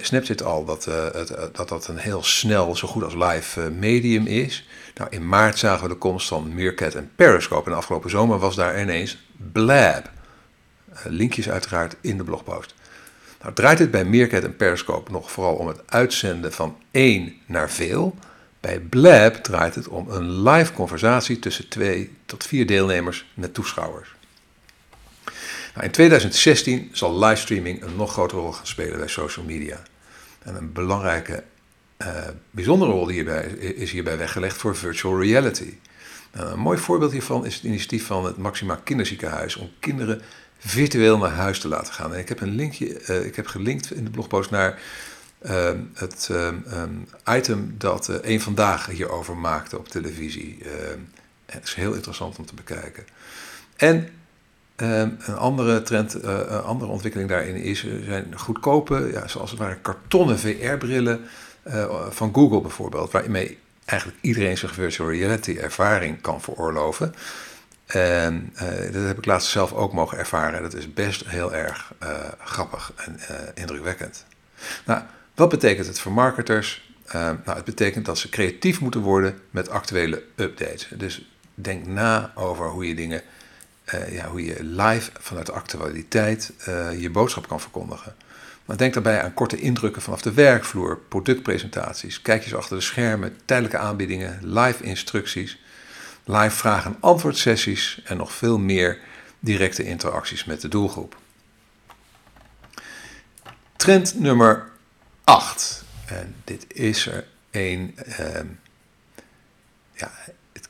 Snapchat 0.00 0.42
al 0.42 0.64
dat, 0.64 0.84
het, 0.84 1.34
dat 1.52 1.68
dat 1.68 1.88
een 1.88 1.98
heel 1.98 2.22
snel, 2.22 2.76
zo 2.76 2.88
goed 2.88 3.04
als 3.04 3.14
live 3.14 3.70
medium 3.70 4.26
is. 4.26 4.68
Nou, 4.94 5.10
in 5.10 5.28
maart 5.28 5.58
zagen 5.58 5.82
we 5.82 5.88
de 5.88 5.98
komst 5.98 6.28
van 6.28 6.54
Meerkat 6.54 6.94
en 6.94 7.10
Periscope. 7.14 7.70
En 7.70 7.76
afgelopen 7.76 8.10
zomer 8.10 8.38
was 8.38 8.54
daar 8.54 8.80
ineens 8.80 9.26
Blab. 9.52 10.10
Eh, 10.92 10.98
linkjes 11.04 11.48
uiteraard 11.50 11.96
in 12.00 12.16
de 12.16 12.24
blogpost. 12.24 12.74
Nou, 13.42 13.54
draait 13.54 13.78
het 13.78 13.90
bij 13.90 14.04
Meerkat 14.04 14.42
en 14.42 14.56
Periscope 14.56 15.10
nog 15.10 15.30
vooral 15.30 15.54
om 15.54 15.66
het 15.66 15.80
uitzenden 15.86 16.52
van 16.52 16.76
één 16.90 17.34
naar 17.46 17.70
veel. 17.70 18.16
Bij 18.60 18.80
Blab 18.80 19.34
draait 19.34 19.74
het 19.74 19.88
om 19.88 20.10
een 20.10 20.42
live 20.42 20.72
conversatie 20.72 21.38
tussen 21.38 21.68
twee 21.68 22.16
tot 22.26 22.44
vier 22.46 22.66
deelnemers 22.66 23.26
met 23.34 23.54
toeschouwers. 23.54 24.15
Nou, 25.76 25.88
in 25.88 25.94
2016 25.94 26.90
zal 26.92 27.18
livestreaming 27.18 27.82
een 27.82 27.96
nog 27.96 28.12
grotere 28.12 28.40
rol 28.40 28.52
gaan 28.52 28.66
spelen 28.66 28.98
bij 28.98 29.08
social 29.08 29.44
media. 29.44 29.82
En 30.42 30.54
een 30.54 30.72
belangrijke, 30.72 31.44
uh, 32.02 32.08
bijzondere 32.50 32.90
rol 32.90 33.08
hierbij, 33.08 33.44
is 33.58 33.90
hierbij 33.90 34.18
weggelegd 34.18 34.56
voor 34.56 34.76
virtual 34.76 35.22
reality. 35.22 35.74
Nou, 36.32 36.50
een 36.50 36.58
mooi 36.58 36.78
voorbeeld 36.78 37.12
hiervan 37.12 37.46
is 37.46 37.54
het 37.54 37.64
initiatief 37.64 38.06
van 38.06 38.24
het 38.24 38.36
Maxima 38.36 38.80
Kinderziekenhuis 38.84 39.56
om 39.56 39.70
kinderen 39.80 40.22
virtueel 40.58 41.18
naar 41.18 41.30
huis 41.30 41.58
te 41.58 41.68
laten 41.68 41.94
gaan. 41.94 42.16
Ik 42.16 42.28
heb 42.28 42.40
een 42.40 42.54
linkje, 42.54 43.00
uh, 43.08 43.24
ik 43.24 43.36
heb 43.36 43.46
gelinkt 43.46 43.92
in 43.92 44.04
de 44.04 44.10
blogpost 44.10 44.50
naar 44.50 44.80
uh, 45.42 45.70
het 45.94 46.28
um, 46.30 47.08
item 47.30 47.74
dat 47.78 48.08
uh, 48.08 48.16
Eén 48.22 48.40
Vandaag 48.40 48.86
hierover 48.86 49.36
maakte 49.36 49.78
op 49.78 49.88
televisie. 49.88 50.58
het 51.46 51.64
is 51.64 51.74
heel 51.74 51.92
interessant 51.92 52.38
om 52.38 52.46
te 52.46 52.54
bekijken. 52.54 53.04
En 53.76 54.08
een 54.76 55.36
andere 55.36 55.82
trend, 55.82 56.14
een 56.22 56.62
andere 56.62 56.90
ontwikkeling 56.90 57.28
daarin 57.28 57.54
is, 57.54 57.86
zijn 58.04 58.38
goedkope, 58.38 59.08
ja, 59.12 59.28
zoals 59.28 59.50
het 59.50 59.58
ware 59.58 59.76
kartonnen 59.82 60.38
VR-brillen 60.38 61.20
van 62.10 62.34
Google 62.34 62.60
bijvoorbeeld, 62.60 63.10
waarmee 63.10 63.58
eigenlijk 63.84 64.18
iedereen 64.20 64.58
zich 64.58 64.74
virtual 64.74 65.10
reality 65.10 65.56
ervaring 65.60 66.20
kan 66.20 66.40
veroorloven. 66.40 67.14
En 67.86 68.52
uh, 68.54 68.92
dat 68.92 69.06
heb 69.06 69.18
ik 69.18 69.26
laatst 69.26 69.50
zelf 69.50 69.72
ook 69.72 69.92
mogen 69.92 70.18
ervaren. 70.18 70.62
Dat 70.62 70.74
is 70.74 70.92
best 70.92 71.26
heel 71.26 71.54
erg 71.54 71.92
grappig 72.44 72.92
en 72.96 73.18
indrukwekkend. 73.54 74.24
Nou, 74.84 75.02
wat 75.34 75.48
betekent 75.48 75.86
het 75.86 76.00
voor 76.00 76.12
marketers? 76.12 76.84
nou, 77.12 77.38
het 77.44 77.64
betekent 77.64 78.04
dat 78.04 78.18
ze 78.18 78.28
creatief 78.28 78.80
moeten 78.80 79.00
worden 79.00 79.38
met 79.50 79.68
actuele 79.68 80.22
updates. 80.36 80.88
Dus 80.94 81.30
denk 81.54 81.86
na 81.86 82.32
over 82.34 82.68
hoe 82.68 82.88
je 82.88 82.94
dingen, 82.94 83.22
ja, 84.10 84.28
hoe 84.28 84.44
je 84.44 84.64
live 84.64 85.10
vanuit 85.18 85.46
de 85.46 85.52
actualiteit 85.52 86.52
je 86.98 87.10
boodschap 87.10 87.48
kan 87.48 87.60
verkondigen. 87.60 88.14
Maar 88.66 88.76
denk 88.76 88.94
daarbij 88.94 89.22
aan 89.22 89.34
korte 89.34 89.60
indrukken 89.60 90.02
vanaf 90.02 90.22
de 90.22 90.32
werkvloer, 90.32 90.98
productpresentaties, 91.08 92.22
kijkjes 92.22 92.54
achter 92.54 92.76
de 92.76 92.82
schermen, 92.82 93.36
tijdelijke 93.44 93.78
aanbiedingen, 93.78 94.38
live 94.42 94.82
instructies, 94.82 95.58
live 96.24 96.56
vraag- 96.56 96.84
en 96.84 96.96
antwoordsessies 97.00 98.02
en 98.04 98.16
nog 98.16 98.32
veel 98.32 98.58
meer 98.58 98.98
directe 99.40 99.84
interacties 99.84 100.44
met 100.44 100.60
de 100.60 100.68
doelgroep. 100.68 101.16
Trend 103.76 104.20
nummer 104.20 104.70
8. 105.24 105.84
En 106.06 106.34
dit 106.44 106.66
is 106.68 107.06
er 107.06 107.26
een. 107.50 107.98
Uh, 108.06 108.40
ja, 109.92 110.12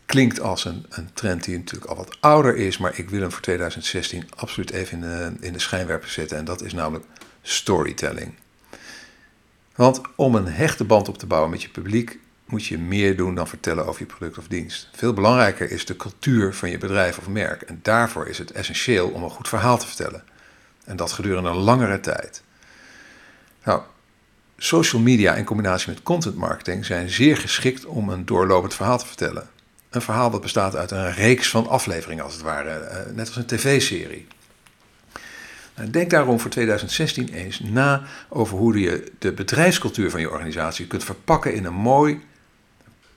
klinkt 0.07 0.41
als 0.41 0.65
een, 0.65 0.87
een 0.89 1.09
trend 1.13 1.45
die 1.45 1.57
natuurlijk 1.57 1.91
al 1.91 1.97
wat 1.97 2.17
ouder 2.21 2.57
is, 2.57 2.79
maar 2.79 2.99
ik 2.99 3.11
wil 3.11 3.21
hem 3.21 3.33
voor 3.33 3.43
2016 3.43 4.29
absoluut 4.37 4.71
even 4.71 4.93
in 4.93 5.01
de, 5.01 5.33
in 5.47 5.53
de 5.53 5.59
schijnwerper 5.59 6.09
zetten. 6.09 6.39
En 6.39 6.45
dat 6.45 6.63
is 6.63 6.73
namelijk 6.73 7.05
storytelling. 7.43 8.35
Want 9.75 10.01
om 10.15 10.35
een 10.35 10.49
hechte 10.49 10.85
band 10.85 11.09
op 11.09 11.19
te 11.19 11.27
bouwen 11.27 11.51
met 11.51 11.63
je 11.63 11.69
publiek 11.69 12.19
moet 12.45 12.67
je 12.67 12.79
meer 12.79 13.17
doen 13.17 13.35
dan 13.35 13.49
vertellen 13.49 13.87
over 13.87 14.01
je 14.01 14.07
product 14.07 14.39
of 14.39 14.49
dienst. 14.49 14.89
Veel 14.93 15.13
belangrijker 15.13 15.71
is 15.71 15.87
de 15.87 15.97
cultuur 15.97 16.55
van 16.55 16.71
je 16.71 16.79
bedrijf 16.79 17.19
of 17.19 17.29
merk. 17.29 17.63
En 17.63 17.79
daarvoor 17.83 18.29
is 18.29 18.39
het 18.39 18.53
essentieel 18.53 19.09
om 19.09 19.23
een 19.23 19.31
goed 19.31 19.49
verhaal 19.49 19.79
te 19.79 19.87
vertellen. 19.87 20.25
En 20.85 20.97
dat 20.97 21.13
gedurende 21.13 21.49
een 21.49 21.57
langere 21.57 22.01
tijd. 22.01 22.43
Nou, 23.65 23.83
social 24.57 25.03
media 25.03 25.35
in 25.35 25.45
combinatie 25.45 25.89
met 25.89 26.03
content 26.03 26.37
marketing 26.37 26.85
zijn 26.85 27.11
zeer 27.11 27.37
geschikt 27.37 27.85
om 27.85 28.09
een 28.09 28.27
doorlopend 28.27 28.75
verhaal 28.75 28.99
te 28.99 29.07
vertellen. 29.07 29.49
Een 29.97 30.03
verhaal 30.03 30.31
dat 30.31 30.41
bestaat 30.41 30.77
uit 30.77 30.91
een 30.91 31.13
reeks 31.13 31.49
van 31.49 31.69
afleveringen, 31.69 32.25
als 32.25 32.33
het 32.33 32.43
ware, 32.43 32.71
eh, 32.71 33.13
net 33.15 33.27
als 33.27 33.37
een 33.37 33.47
tv-serie. 33.47 34.27
Denk 35.91 36.11
daarom 36.11 36.41
voor 36.41 36.51
2016 36.51 37.29
eens 37.29 37.61
na 37.61 38.03
over 38.29 38.59
hoe 38.59 38.81
je 38.81 39.13
de 39.19 39.33
bedrijfscultuur 39.33 40.11
van 40.11 40.21
je 40.21 40.31
organisatie 40.31 40.87
kunt 40.87 41.05
verpakken 41.05 41.55
in 41.55 41.65
een 41.65 41.75
mooi, 41.75 42.21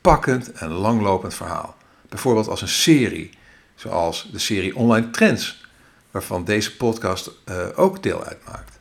pakkend 0.01 0.51
en 0.51 0.69
langlopend 0.69 1.33
verhaal. 1.33 1.75
Bijvoorbeeld 2.09 2.47
als 2.47 2.61
een 2.61 2.67
serie, 2.67 3.29
zoals 3.75 4.29
de 4.31 4.39
serie 4.39 4.75
Online 4.75 5.09
Trends, 5.09 5.65
waarvan 6.11 6.43
deze 6.43 6.75
podcast 6.75 7.31
uh, 7.49 7.55
ook 7.75 8.03
deel 8.03 8.23
uitmaakt. 8.23 8.77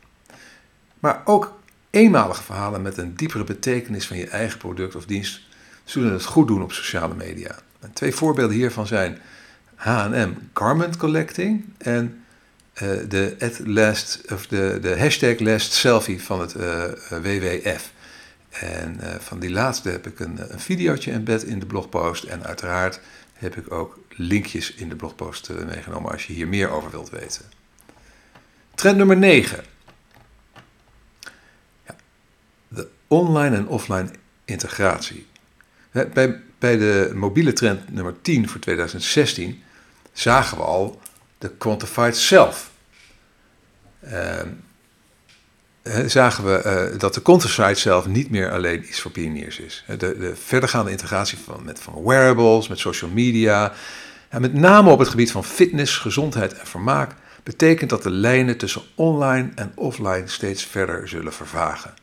Maar 0.99 1.23
ook 1.25 1.61
eenmalige 1.91 2.43
verhalen 2.43 2.83
met 2.83 2.99
een 2.99 3.15
diepere 3.15 3.45
betekenis 3.45 4.07
van 4.07 4.17
je 4.17 4.29
eigen 4.29 4.59
product 4.59 4.95
of 4.95 5.05
dienst 5.05 5.41
zullen 5.85 6.13
het 6.13 6.25
goed 6.25 6.47
doen 6.47 6.63
op 6.63 6.73
sociale 6.73 7.15
media. 7.15 7.59
En 7.81 7.93
twee 7.93 8.15
voorbeelden 8.15 8.57
hiervan 8.57 8.87
zijn 8.87 9.19
H&M 9.75 10.33
Garment 10.55 10.97
Collecting 10.97 11.65
en 11.79 12.25
uh, 12.75 13.09
de, 13.09 13.37
last, 13.65 14.33
of 14.33 14.47
de, 14.47 14.79
de 14.81 14.99
hashtag 14.99 15.39
last 15.39 15.73
selfie 15.73 16.23
van 16.23 16.41
het 16.41 16.55
uh, 16.55 16.85
eh, 16.85 17.23
WWF. 17.23 17.93
En 18.49 19.01
van 19.21 19.39
die 19.39 19.51
laatste 19.51 19.89
heb 19.89 20.07
ik 20.07 20.21
een, 20.21 20.53
een 20.53 20.61
videootje 20.61 21.13
embed 21.13 21.43
in 21.43 21.59
de 21.59 21.67
blogpost. 21.67 22.25
En 22.25 22.45
uiteraard 22.45 23.01
heb 23.33 23.57
ik 23.57 23.73
ook 23.73 23.99
linkjes 24.09 24.75
in 24.75 24.89
de 24.89 24.97
blogpost 24.97 25.51
meegenomen 25.67 26.11
als 26.11 26.27
je 26.27 26.33
hier 26.33 26.49
meer 26.49 26.71
over 26.71 26.91
wilt 26.91 27.11
weten. 27.11 27.45
Trend 28.75 28.97
nummer 28.97 29.17
9. 29.17 29.65
Ja, 31.87 31.97
de 32.69 32.89
online 33.07 33.57
en 33.57 33.69
offline 33.69 34.11
integratie. 34.45 35.27
Bij, 35.91 36.41
bij 36.59 36.77
de 36.77 37.11
mobiele 37.15 37.53
trend 37.53 37.93
nummer 37.93 38.15
10 38.23 38.49
voor 38.49 38.61
2016 38.61 39.63
zagen 40.13 40.57
we 40.57 40.63
al 40.63 41.01
de 41.39 41.51
quantified 41.51 42.17
self. 42.17 42.71
Uh, 44.05 44.41
zagen 46.07 46.45
we 46.45 46.91
uh, 46.93 46.99
dat 46.99 47.15
de 47.15 47.39
site 47.39 47.75
zelf 47.75 48.07
niet 48.07 48.31
meer 48.31 48.51
alleen 48.53 48.85
iets 48.89 49.01
voor 49.01 49.11
pioniers 49.11 49.59
is. 49.59 49.85
De, 49.87 49.97
de 49.97 50.37
verdergaande 50.37 50.91
integratie 50.91 51.39
van, 51.39 51.65
met, 51.65 51.81
van 51.81 52.03
wearables, 52.05 52.69
met 52.69 52.79
social 52.79 53.11
media, 53.11 53.73
en 54.29 54.41
met 54.41 54.55
name 54.55 54.91
op 54.91 54.99
het 54.99 55.09
gebied 55.09 55.31
van 55.31 55.45
fitness, 55.45 55.97
gezondheid 55.97 56.59
en 56.59 56.67
vermaak, 56.67 57.15
betekent 57.43 57.91
dat 57.91 58.03
de 58.03 58.11
lijnen 58.11 58.57
tussen 58.57 58.83
online 58.95 59.51
en 59.55 59.73
offline 59.75 60.27
steeds 60.27 60.65
verder 60.65 61.09
zullen 61.09 61.33
vervagen. 61.33 61.95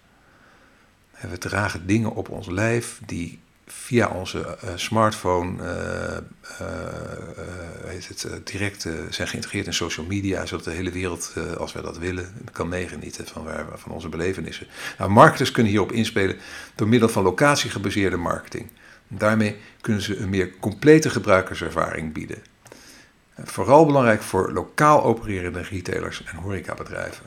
We 1.30 1.38
dragen 1.38 1.88
dingen 1.88 2.12
op 2.12 2.30
ons 2.30 2.48
lijf 2.48 3.00
die 3.06 3.40
via 3.68 4.08
onze 4.08 4.58
uh, 4.64 4.70
smartphone 4.76 5.64
uh, 5.64 6.68
heet 7.86 8.08
het, 8.08 8.28
direct 8.44 8.88
zijn 9.10 9.28
geïntegreerd 9.28 9.66
in 9.66 9.74
social 9.74 10.06
media, 10.06 10.46
zodat 10.46 10.66
de 10.66 10.72
hele 10.72 10.92
wereld, 10.92 11.34
als 11.58 11.74
wij 11.74 11.82
dat 11.82 11.98
willen, 11.98 12.34
kan 12.52 12.70
meegenieten 12.70 13.28
van, 13.28 13.44
waar, 13.44 13.66
van 13.74 13.92
onze 13.92 14.10
belevenissen. 14.10 14.68
Nou, 14.98 15.12
marketers 15.12 15.52
kunnen 15.52 15.72
hierop 15.72 15.92
inspelen 15.92 16.38
door 16.76 16.88
middel 16.88 17.10
van 17.10 17.24
locatiegebaseerde 17.24 18.18
marketing. 18.18 18.70
Daarmee 19.08 19.58
kunnen 19.82 20.02
ze 20.02 20.18
een 20.18 20.30
meer 20.30 20.52
complete 20.60 21.10
gebruikerservaring 21.10 22.14
bieden. 22.14 22.44
Vooral 23.44 23.86
belangrijk 23.86 24.22
voor 24.22 24.52
lokaal 24.54 25.04
opererende 25.04 25.62
retailers 25.62 26.24
en 26.24 26.36
horecabedrijven. 26.36 27.26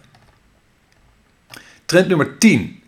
Trend 1.84 2.08
nummer 2.08 2.38
10 2.38 2.82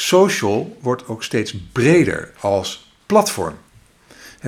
Social 0.00 0.76
wordt 0.80 1.06
ook 1.06 1.22
steeds 1.22 1.54
breder 1.72 2.32
als 2.40 2.92
platform. 3.06 3.54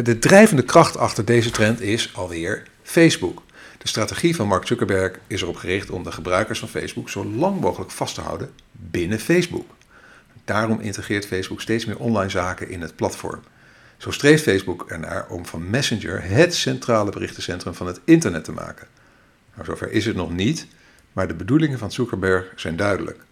De 0.02 0.18
drijvende 0.18 0.62
kracht 0.62 0.96
achter 0.96 1.24
deze 1.24 1.50
trend 1.50 1.80
is 1.80 2.10
alweer 2.14 2.62
Facebook. 2.82 3.42
De 3.78 3.88
strategie 3.88 4.36
van 4.36 4.46
Mark 4.46 4.66
Zuckerberg 4.66 5.18
is 5.26 5.42
erop 5.42 5.56
gericht 5.56 5.90
om 5.90 6.02
de 6.04 6.12
gebruikers 6.12 6.58
van 6.58 6.68
Facebook 6.68 7.08
zo 7.08 7.24
lang 7.24 7.60
mogelijk 7.60 7.90
vast 7.90 8.14
te 8.14 8.20
houden 8.20 8.50
binnen 8.72 9.20
Facebook. 9.20 9.66
Daarom 10.44 10.80
integreert 10.80 11.26
Facebook 11.26 11.60
steeds 11.60 11.84
meer 11.84 11.98
online 11.98 12.30
zaken 12.30 12.68
in 12.68 12.80
het 12.80 12.96
platform. 12.96 13.40
Zo 13.96 14.10
streeft 14.10 14.42
Facebook 14.42 14.90
ernaar 14.90 15.28
om 15.28 15.46
van 15.46 15.70
Messenger 15.70 16.22
het 16.22 16.54
centrale 16.54 17.10
berichtencentrum 17.10 17.74
van 17.74 17.86
het 17.86 18.00
internet 18.04 18.44
te 18.44 18.52
maken. 18.52 18.86
Nou, 19.54 19.66
zover 19.66 19.90
is 19.92 20.06
het 20.06 20.16
nog 20.16 20.32
niet, 20.32 20.66
maar 21.12 21.28
de 21.28 21.34
bedoelingen 21.34 21.78
van 21.78 21.92
Zuckerberg 21.92 22.52
zijn 22.56 22.76
duidelijk. 22.76 23.28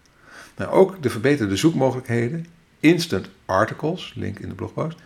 Nou, 0.59 0.71
ook 0.71 1.03
de 1.03 1.09
verbeterde 1.09 1.55
zoekmogelijkheden, 1.55 2.45
instant 2.79 3.29
articles, 3.45 4.13
link 4.15 4.39
in 4.39 4.49
de 4.49 4.55
blogpost, 4.55 4.97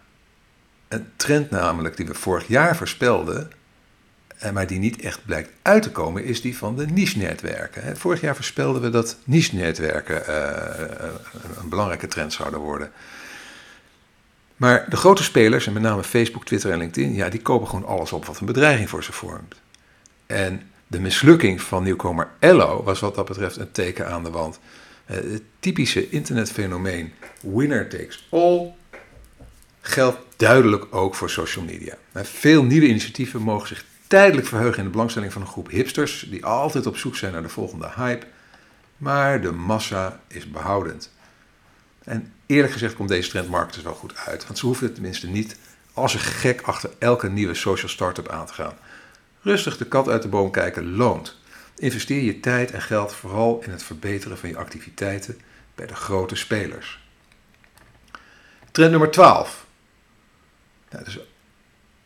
een 0.89 1.07
trend 1.17 1.51
namelijk 1.51 1.97
die 1.97 2.07
we 2.07 2.15
vorig 2.15 2.47
jaar 2.47 2.77
voorspelden, 2.77 3.51
eh, 4.39 4.51
maar 4.51 4.67
die 4.67 4.79
niet 4.79 5.01
echt 5.01 5.25
blijkt 5.25 5.51
uit 5.63 5.83
te 5.83 5.91
komen, 5.91 6.25
is 6.25 6.41
die 6.41 6.57
van 6.57 6.77
de 6.77 6.87
niche-netwerken. 6.87 7.97
Vorig 7.97 8.21
jaar 8.21 8.35
voorspelden 8.35 8.83
we 8.83 8.91
dat 8.91 9.17
niche-netwerken 9.25 10.23
uh, 10.29 11.09
een 11.61 11.69
belangrijke 11.69 12.07
trend 12.07 12.33
zouden 12.33 12.61
worden. 12.61 12.93
Maar 14.57 14.91
de 14.91 14.97
grote 14.97 15.23
spelers, 15.23 15.67
en 15.67 15.73
met 15.73 15.83
name 15.83 16.05
Facebook, 16.05 16.45
Twitter 16.45 16.71
en 16.71 16.79
LinkedIn, 16.79 17.15
ja, 17.15 17.29
die 17.29 17.43
kopen 17.43 17.69
gewoon 17.69 17.87
alles 17.87 18.13
op 18.13 18.25
wat 18.25 18.41
een 18.41 18.47
bedreiging 18.47 18.89
voor 18.89 19.05
ze 19.05 19.13
vormt. 19.13 19.55
En 20.27 20.71
de 20.87 21.01
mislukking 21.01 21.63
van 21.63 21.83
nieuwkomer 21.83 22.29
Ello 22.39 22.83
was 22.83 23.01
wat 23.01 23.15
dat 23.15 23.27
betreft 23.27 23.57
een 23.57 23.73
teken 23.73 24.09
aan 24.09 24.25
de 24.25 24.31
wand. 24.31 24.59
Het 25.05 25.43
typische 25.61 26.11
internetfenomeen 26.11 27.13
winner 27.41 27.89
takes 27.89 28.29
all 28.31 28.75
geldt 29.81 30.28
duidelijk 30.39 30.95
ook 30.95 31.15
voor 31.15 31.31
social 31.31 31.65
media. 31.65 31.95
Veel 32.15 32.63
nieuwe 32.63 32.87
initiatieven 32.87 33.43
mogen 33.43 33.69
zich 33.69 33.85
tijdelijk 34.07 34.47
verheugen 34.47 34.79
in 34.79 34.85
de 34.85 34.91
belangstelling 34.91 35.33
van 35.33 35.43
een 35.43 35.49
groep 35.49 35.71
hipsters 35.71 36.27
die 36.31 36.45
altijd 36.45 36.87
op 36.87 36.97
zoek 36.97 37.17
zijn 37.17 37.33
naar 37.33 37.43
de 37.43 37.49
volgende 37.49 37.91
hype, 37.95 38.27
maar 38.97 39.41
de 39.41 39.53
massa 39.53 40.21
is 40.29 40.51
behoudend. 40.51 41.13
En 42.05 42.33
eerlijk 42.47 42.73
gezegd 42.73 42.95
komt 42.95 43.09
deze 43.09 43.31
trend 43.31 43.49
marketers 43.49 43.85
wel 43.85 43.95
goed 43.95 44.17
uit, 44.17 44.47
want 44.47 44.59
ze 44.59 44.67
hoeven 44.67 44.85
het 44.85 44.95
tenminste 44.95 45.27
niet 45.27 45.57
als 45.93 46.15
een 46.15 46.21
gek 46.21 46.61
achter 46.63 46.91
elke 46.99 47.29
nieuwe 47.29 47.55
social 47.55 47.91
startup 47.91 48.29
aan 48.29 48.47
te 48.47 48.53
gaan. 48.53 48.77
Rustig 49.43 49.77
de 49.77 49.87
kat 49.87 50.09
uit 50.09 50.23
de 50.23 50.29
boom 50.29 50.51
kijken 50.51 50.97
loont. 50.97 51.37
Investeer 51.77 52.23
je 52.23 52.41
tijd 52.41 52.71
en 52.71 52.83
geld 52.83 53.15
vooral 53.15 53.63
in 53.65 53.71
het 53.71 53.83
verbeteren 53.83 54.39
van 54.39 54.49
je 54.49 54.57
activiteiten 54.57 55.41
bij 55.75 55.87
de 55.87 55.95
grote 55.95 56.35
spelers. 56.35 57.07
Trend 58.71 58.91
nummer 58.91 59.11
12. 59.11 59.67
Nou, 60.91 61.05
dat 61.05 61.07
is 61.07 61.19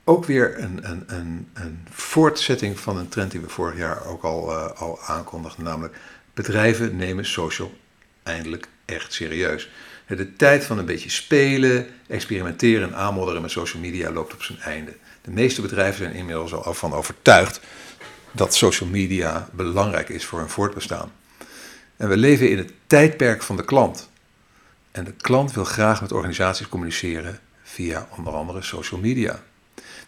ook 0.05 0.25
weer 0.25 0.59
een, 0.59 0.91
een, 0.91 1.05
een, 1.07 1.49
een 1.55 1.87
voortzetting 1.91 2.79
van 2.79 2.97
een 2.97 3.09
trend 3.09 3.31
die 3.31 3.41
we 3.41 3.49
vorig 3.49 3.77
jaar 3.77 4.07
ook 4.07 4.23
al, 4.23 4.51
uh, 4.51 4.71
al 4.71 5.01
aankondigden, 5.01 5.65
namelijk 5.65 5.97
bedrijven 6.35 6.97
nemen 6.97 7.25
social 7.25 7.75
eindelijk 8.23 8.69
echt 8.85 9.13
serieus. 9.13 9.71
De 10.07 10.37
tijd 10.37 10.65
van 10.65 10.79
een 10.79 10.85
beetje 10.85 11.11
spelen, 11.11 11.87
experimenteren 12.07 12.89
en 12.89 12.97
aanmodderen 12.97 13.43
met 13.43 13.51
social 13.51 13.83
media 13.83 14.11
loopt 14.11 14.35
op 14.35 14.43
zijn 14.43 14.61
einde. 14.61 14.97
De 15.23 15.31
meeste 15.31 15.61
bedrijven 15.61 16.05
zijn 16.05 16.15
inmiddels 16.15 16.55
al 16.55 16.75
van 16.75 16.93
overtuigd 16.93 17.61
dat 18.33 18.55
social 18.55 18.89
media 18.89 19.49
belangrijk 19.53 20.09
is 20.09 20.25
voor 20.25 20.39
hun 20.39 20.49
voortbestaan. 20.49 21.13
En 21.97 22.09
we 22.09 22.17
leven 22.17 22.51
in 22.51 22.59
het 22.59 22.73
tijdperk 22.87 23.43
van 23.43 23.57
de 23.57 23.65
klant. 23.65 24.11
En 24.91 25.05
de 25.05 25.13
klant 25.13 25.53
wil 25.53 25.65
graag 25.65 26.01
met 26.01 26.13
organisaties 26.13 26.69
communiceren 26.69 27.41
via 27.73 28.09
onder 28.17 28.33
andere 28.33 28.63
social 28.63 29.01
media. 29.01 29.43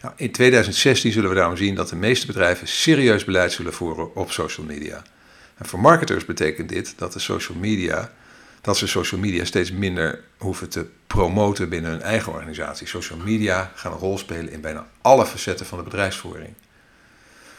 Nou, 0.00 0.14
in 0.16 0.33
2016 0.33 1.12
zullen 1.12 1.29
we 1.29 1.37
daarom 1.37 1.57
zien 1.57 1.74
dat 1.74 1.88
de 1.88 1.96
meeste 1.96 2.27
bedrijven 2.27 2.68
serieus 2.68 3.24
beleid 3.24 3.53
zullen 3.53 3.72
voeren 3.72 4.16
op 4.16 4.31
social 4.31 4.66
media. 4.66 5.03
En 5.57 5.66
voor 5.66 5.81
marketers 5.81 6.24
betekent 6.24 6.68
dit 6.68 6.94
dat 6.96 7.12
de 7.12 7.18
social 7.18 7.59
media 7.59 8.12
dat 8.61 8.77
ze 8.77 8.87
social 8.87 9.20
media 9.20 9.44
steeds 9.44 9.72
minder 9.72 10.24
hoeven 10.37 10.68
te 10.68 10.87
promoten 11.07 11.68
binnen 11.68 11.90
hun 11.90 12.03
eigen 12.03 12.33
organisatie. 12.33 12.87
Social 12.87 13.18
media 13.18 13.72
gaan 13.74 13.92
een 13.92 13.98
rol 13.98 14.18
spelen 14.18 14.53
in 14.53 14.61
bijna 14.61 14.87
alle 15.03 15.27
facetten 15.27 15.66
van 15.66 15.79
de 15.79 15.85
bedrijfsvoering. 15.85 16.55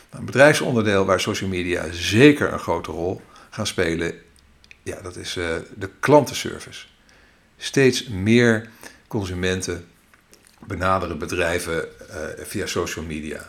Nou, 0.09 0.19
een 0.19 0.25
bedrijfsonderdeel 0.25 1.05
waar 1.05 1.19
social 1.19 1.49
media 1.49 1.85
zeker 1.91 2.53
een 2.53 2.59
grote 2.59 2.91
rol 2.91 3.21
gaan 3.49 3.67
spelen, 3.67 4.13
ja, 4.83 5.01
dat 5.01 5.15
is 5.15 5.35
uh, 5.35 5.45
de 5.75 5.89
klantenservice. 5.99 6.85
Steeds 7.57 8.07
meer 8.07 8.69
consumenten 9.07 9.87
benaderen 10.67 11.17
bedrijven 11.17 11.87
uh, 12.09 12.45
via 12.45 12.65
social 12.65 13.05
media. 13.05 13.47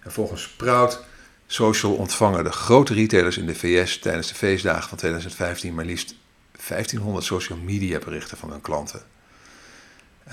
En 0.00 0.12
volgens 0.12 0.42
Sprout 0.42 1.00
Social 1.46 1.94
ontvangen 1.94 2.44
de 2.44 2.52
grote 2.52 2.94
retailers 2.94 3.38
in 3.38 3.46
de 3.46 3.54
VS 3.54 3.98
tijdens 3.98 4.28
de 4.28 4.34
feestdagen 4.34 4.88
van 4.88 4.98
2015 4.98 5.74
maar 5.74 5.84
liefst 5.84 6.14
1500 6.68 7.24
social 7.24 7.58
media 7.58 7.98
berichten 7.98 8.36
van 8.36 8.50
hun 8.50 8.60
klanten. 8.60 9.02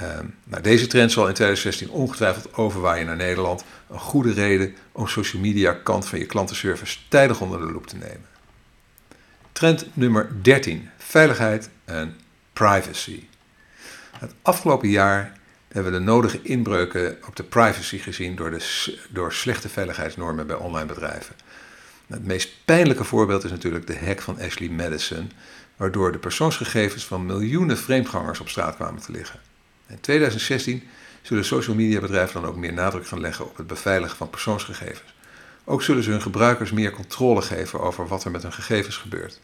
Um, 0.02 0.36
nou, 0.44 0.64
deze 0.64 0.88
trend 0.88 1.12
zal 1.12 1.28
in 1.28 1.34
2016 1.34 1.90
ongetwijfeld 1.90 2.54
overwaaien 2.54 3.06
naar 3.06 3.16
Nederland. 3.16 3.64
Een 3.90 4.00
goede 4.00 4.34
reden 4.34 4.76
om 4.92 5.08
social 5.08 5.42
media 5.42 5.74
kant 5.74 6.08
van 6.08 6.20
je 6.20 6.26
klantenservice 6.26 6.98
tijdig 7.08 7.42
onder 7.42 7.60
de 7.60 7.72
loep 7.72 7.88
te 7.88 7.96
nemen. 7.96 8.26
Trend 9.52 9.86
nummer 9.94 10.30
13: 10.42 10.90
veiligheid 10.98 11.70
en 11.86 12.16
privacy. 12.54 13.24
Het 14.18 14.34
afgelopen 14.42 14.90
jaar 14.90 15.40
we 15.72 15.92
de 15.92 16.00
nodige 16.00 16.40
inbreuken 16.42 17.18
op 17.28 17.36
de 17.36 17.44
privacy 17.44 17.98
gezien 17.98 18.36
door, 18.36 18.52
de, 18.52 18.96
door 19.10 19.34
slechte 19.34 19.70
veiligheidsnormen 19.70 20.48
bij 20.48 20.56
online 20.56 20.86
bedrijven. 20.86 21.36
Het 22.08 22.26
meest 22.26 22.50
pijnlijke 22.66 23.04
voorbeeld 23.04 23.44
is 23.44 23.52
natuurlijk 23.52 23.88
de 23.88 24.00
hack 24.06 24.22
van 24.22 24.40
Ashley 24.40 24.70
Madison, 24.70 25.32
waardoor 25.76 26.12
de 26.12 26.18
persoonsgegevens 26.18 27.06
van 27.06 27.26
miljoenen 27.26 27.78
vreemdgangers 27.78 28.40
op 28.40 28.50
straat 28.50 28.76
kwamen 28.76 29.02
te 29.02 29.12
liggen. 29.12 29.40
In 29.88 30.00
2016 30.00 30.84
zullen 31.22 31.46
social 31.46 31.76
media 31.76 32.00
bedrijven 32.00 32.42
dan 32.42 32.50
ook 32.50 32.56
meer 32.56 32.74
nadruk 32.74 33.08
gaan 33.08 33.22
leggen 33.22 33.46
op 33.46 33.58
het 33.58 33.68
beveiligen 33.68 34.18
van 34.18 34.30
persoonsgegevens. 34.30 35.14
Ook 35.64 35.82
zullen 35.82 36.04
ze 36.04 36.10
hun 36.10 36.22
gebruikers 36.22 36.72
meer 36.72 36.92
controle 36.92 37.42
geven 37.42 37.80
over 37.80 38.08
wat 38.08 38.24
er 38.24 38.32
met 38.32 38.42
hun 38.42 38.54
gegevens 38.54 38.98
gebeurt. 38.98 39.40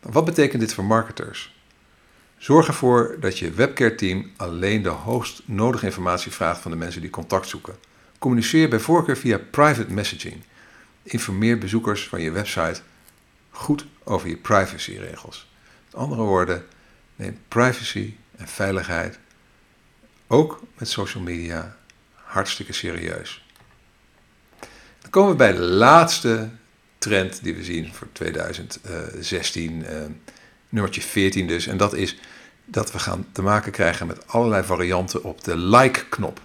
Wat 0.00 0.24
betekent 0.24 0.60
dit 0.60 0.74
voor 0.74 0.84
marketers? 0.84 1.55
Zorg 2.38 2.66
ervoor 2.66 3.16
dat 3.20 3.38
je 3.38 3.50
webcare-team 3.50 4.30
alleen 4.36 4.82
de 4.82 4.88
hoogst 4.88 5.42
nodige 5.44 5.86
informatie 5.86 6.32
vraagt 6.32 6.60
van 6.60 6.70
de 6.70 6.76
mensen 6.76 7.00
die 7.00 7.10
contact 7.10 7.48
zoeken. 7.48 7.76
Communiceer 8.18 8.68
bij 8.68 8.78
voorkeur 8.78 9.16
via 9.16 9.38
private 9.50 9.92
messaging. 9.92 10.42
Informeer 11.02 11.58
bezoekers 11.58 12.08
van 12.08 12.20
je 12.20 12.30
website 12.30 12.80
goed 13.50 13.86
over 14.04 14.28
je 14.28 14.36
privacyregels. 14.36 15.50
Met 15.84 15.94
andere 15.94 16.22
woorden, 16.22 16.64
neem 17.16 17.38
privacy 17.48 18.14
en 18.36 18.48
veiligheid 18.48 19.18
ook 20.26 20.62
met 20.78 20.88
social 20.88 21.22
media 21.22 21.76
hartstikke 22.12 22.72
serieus. 22.72 23.44
Dan 25.00 25.10
komen 25.10 25.30
we 25.30 25.36
bij 25.36 25.52
de 25.52 25.62
laatste 25.62 26.50
trend 26.98 27.42
die 27.42 27.54
we 27.54 27.64
zien 27.64 27.94
voor 27.94 28.08
2016, 28.12 29.84
eh, 29.84 29.96
nummertje 30.68 31.00
14 31.00 31.46
dus. 31.46 31.66
En 31.66 31.76
dat 31.76 31.94
is 31.94 32.16
dat 32.64 32.92
we 32.92 32.98
gaan 32.98 33.26
te 33.32 33.42
maken 33.42 33.72
krijgen 33.72 34.06
met 34.06 34.28
allerlei 34.28 34.64
varianten 34.64 35.24
op 35.24 35.44
de 35.44 35.56
like-knop. 35.56 36.40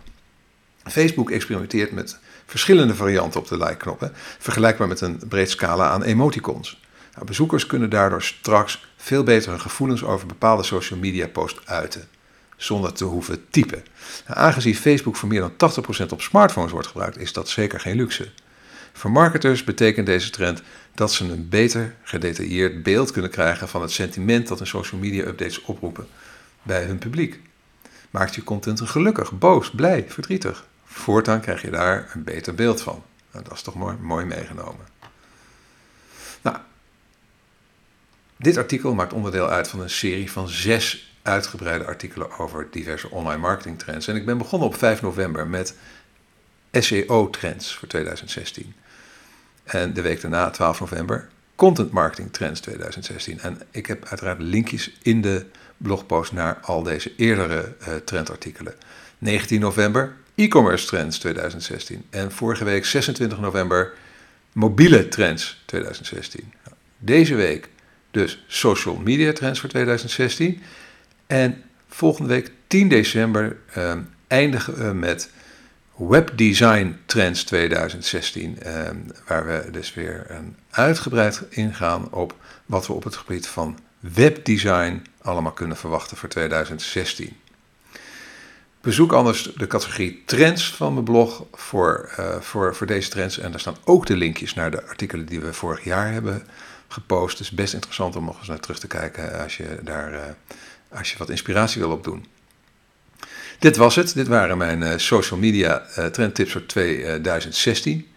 Facebook 0.84 1.32
experimenteert 1.32 1.92
met 1.92 2.20
verschillende 2.46 2.96
varianten 2.96 3.40
op 3.40 3.48
de 3.48 3.58
like-knop, 3.58 4.12
vergelijkbaar 4.40 4.88
met 4.88 5.02
een 5.02 5.22
breed 5.30 5.50
scala 5.50 5.90
aan 5.90 6.04
emoticons. 6.04 6.80
Nou, 7.14 7.26
bezoekers 7.26 7.66
kunnen 7.66 7.90
daardoor 7.90 8.22
straks 8.22 8.86
veel 8.98 9.24
beter 9.24 9.50
hun 9.50 9.60
gevoelens 9.60 10.04
over 10.04 10.28
bepaalde 10.28 10.64
social 10.64 11.00
media 11.00 11.28
posts 11.28 11.60
uiten, 11.66 12.08
zonder 12.58 12.94
te 12.94 13.04
hoeven 13.04 13.50
typen. 13.50 13.84
Nou, 14.28 14.40
aangezien 14.40 14.76
Facebook 14.76 15.16
voor 15.16 15.30
meer 15.30 15.52
dan 15.58 15.74
80% 16.06 16.10
op 16.10 16.22
smartphones 16.22 16.72
wordt 16.72 16.88
gebruikt, 16.88 17.18
is 17.18 17.34
dat 17.34 17.50
zeker 17.50 17.80
geen 17.80 17.96
luxe. 17.96 18.32
Voor 18.94 19.12
marketers 19.12 19.64
betekent 19.64 20.06
deze 20.06 20.30
trend 20.30 20.62
dat 20.96 21.12
ze 21.14 21.26
een 21.26 21.50
beter 21.50 21.96
gedetailleerd 22.04 22.84
beeld 22.84 23.12
kunnen 23.12 23.32
krijgen 23.32 23.68
van 23.68 23.82
het 23.82 23.92
sentiment 23.92 24.48
dat 24.48 24.58
hun 24.58 24.68
social 24.68 25.02
media 25.02 25.26
updates 25.26 25.62
oproepen 25.62 26.08
bij 26.64 26.84
hun 26.84 26.98
publiek. 26.98 27.40
Maakt 28.10 28.36
je 28.36 28.44
content 28.44 28.82
gelukkig, 28.82 29.32
boos, 29.32 29.72
blij, 29.72 30.06
verdrietig? 30.08 30.66
Voortaan 30.86 31.42
krijg 31.42 31.62
je 31.62 31.70
daar 31.70 32.12
een 32.14 32.24
beter 32.24 32.56
beeld 32.56 32.82
van. 32.82 33.04
Nou, 33.32 33.44
dat 33.44 33.54
is 33.54 33.62
toch 33.62 33.76
mooi, 33.76 33.98
mooi 33.98 34.26
meegenomen. 34.26 34.86
Nou, 36.42 36.58
dit 38.38 38.58
artikel 38.58 38.94
maakt 38.94 39.14
onderdeel 39.14 39.50
uit 39.50 39.68
van 39.68 39.82
een 39.82 39.90
serie 39.90 40.32
van 40.32 40.50
zes 40.50 41.16
uitgebreide 41.22 41.86
artikelen 41.86 42.40
over 42.40 42.68
diverse 42.72 43.10
online 43.10 43.42
marketing 43.42 43.80
trends. 43.80 44.08
En 44.08 44.16
ik 44.16 44.26
ben 44.26 44.38
begonnen 44.38 44.68
op 44.68 44.76
5 44.76 45.02
november 45.02 45.48
met 45.48 45.76
SEO 46.72 47.30
trends 47.30 47.76
voor 47.76 47.88
2016. 47.88 48.74
En 49.72 49.94
de 49.94 50.02
week 50.02 50.22
daarna, 50.22 50.50
12 50.50 50.80
november, 50.80 51.28
Content 51.56 51.92
Marketing 51.92 52.34
Trends 52.34 52.60
2016. 52.60 53.40
En 53.40 53.62
ik 53.72 53.86
heb 53.86 54.06
uiteraard 54.06 54.40
linkjes 54.40 54.98
in 55.02 55.22
de 55.22 55.46
blogpost 55.78 56.32
naar 56.32 56.58
al 56.62 56.84
deze 56.84 57.12
eerdere 57.16 57.76
uh, 57.88 57.96
trendartikelen. 57.96 58.74
19 59.18 59.60
november, 59.60 60.14
E-commerce 60.36 60.86
Trends 60.86 61.18
2016. 61.18 62.04
En 62.10 62.32
vorige 62.32 62.64
week, 62.64 62.86
26 62.86 63.40
november, 63.40 63.94
Mobiele 64.52 65.08
Trends 65.08 65.62
2016. 65.66 66.54
Deze 66.98 67.36
week 67.36 67.70
dus 68.12 68.44
Social 68.48 68.96
Media 68.96 69.34
Trends 69.34 69.60
voor 69.60 69.70
2016. 69.70 70.62
En 71.28 71.64
volgende 71.88 72.30
week, 72.30 72.52
10 72.68 72.88
december, 72.88 73.58
uh, 73.78 73.94
eindigen 74.28 74.88
we 74.88 74.94
met 74.94 75.30
Webdesign 76.10 76.98
Trends 77.06 77.44
2016, 77.44 78.60
eh, 78.62 78.90
waar 79.28 79.46
we 79.46 79.72
dus 79.72 79.94
weer 79.94 80.26
een 80.28 80.56
uitgebreid 80.70 81.44
ingaan 81.50 82.14
op 82.14 82.36
wat 82.66 82.88
we 82.88 82.94
op 82.94 83.04
het 83.04 83.16
gebied 83.16 83.48
van 83.48 83.80
webdesign 84.00 85.06
allemaal 85.22 85.52
kunnen 85.52 85.78
verwachten 85.78 86.18
voor 86.18 86.30
2016. 86.30 87.38
Bezoek 88.82 89.12
anders 89.12 89.54
de 89.56 89.68
categorie 89.68 90.24
trends 90.26 90.74
van 90.76 90.94
mijn 90.94 91.06
blog 91.06 91.44
voor, 91.52 92.14
uh, 92.20 92.36
voor, 92.40 92.76
voor 92.76 92.88
deze 92.88 93.10
trends. 93.10 93.38
En 93.38 93.52
daar 93.52 93.60
staan 93.60 93.78
ook 93.84 94.06
de 94.06 94.18
linkjes 94.18 94.54
naar 94.54 94.72
de 94.72 94.84
artikelen 94.88 95.26
die 95.26 95.40
we 95.40 95.54
vorig 95.54 95.84
jaar 95.84 96.12
hebben 96.12 96.44
gepost. 96.88 97.38
Dus 97.38 97.52
best 97.52 97.74
interessant 97.74 98.16
om 98.16 98.26
nog 98.26 98.38
eens 98.38 98.48
naar 98.48 98.60
terug 98.60 98.80
te 98.80 98.88
kijken 98.88 99.42
als 99.44 99.58
je 99.58 99.80
daar 99.84 100.14
uh, 100.14 100.20
als 100.90 101.12
je 101.12 101.18
wat 101.18 101.30
inspiratie 101.30 101.82
wil 101.82 101.92
opdoen. 101.92 102.26
Dit 103.62 103.78
was 103.78 103.96
het. 103.96 104.14
Dit 104.14 104.28
waren 104.28 104.58
mijn 104.58 104.82
uh, 104.82 104.94
social 104.98 105.40
media 105.40 105.86
uh, 105.98 106.06
trendtips 106.06 106.52
voor 106.52 106.66
2016. 106.66 108.08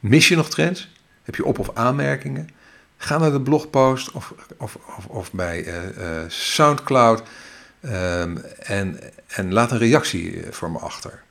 Mis 0.00 0.28
je 0.28 0.36
nog 0.36 0.50
trends? 0.50 0.88
Heb 1.22 1.34
je 1.34 1.44
op- 1.44 1.58
of 1.58 1.70
aanmerkingen? 1.74 2.48
Ga 2.96 3.18
naar 3.18 3.32
de 3.32 3.40
blogpost 3.40 4.10
of, 4.10 4.34
of, 4.56 4.78
of, 4.96 5.06
of 5.06 5.32
bij 5.32 5.64
uh, 5.66 5.74
Soundcloud 6.28 7.22
um, 7.84 8.36
en, 8.58 9.00
en 9.26 9.52
laat 9.52 9.70
een 9.70 9.78
reactie 9.78 10.42
voor 10.50 10.70
me 10.70 10.78
achter. 10.78 11.22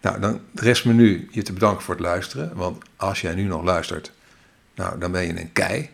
Nou, 0.00 0.20
dan 0.20 0.40
rest 0.54 0.84
me 0.84 0.92
nu 0.92 1.28
je 1.30 1.42
te 1.42 1.52
bedanken 1.52 1.82
voor 1.82 1.94
het 1.94 2.04
luisteren. 2.04 2.54
Want 2.54 2.84
als 2.96 3.20
jij 3.20 3.34
nu 3.34 3.42
nog 3.42 3.62
luistert, 3.62 4.12
nou, 4.74 4.98
dan 4.98 5.12
ben 5.12 5.26
je 5.26 5.40
een 5.40 5.52
kei. 5.52 5.90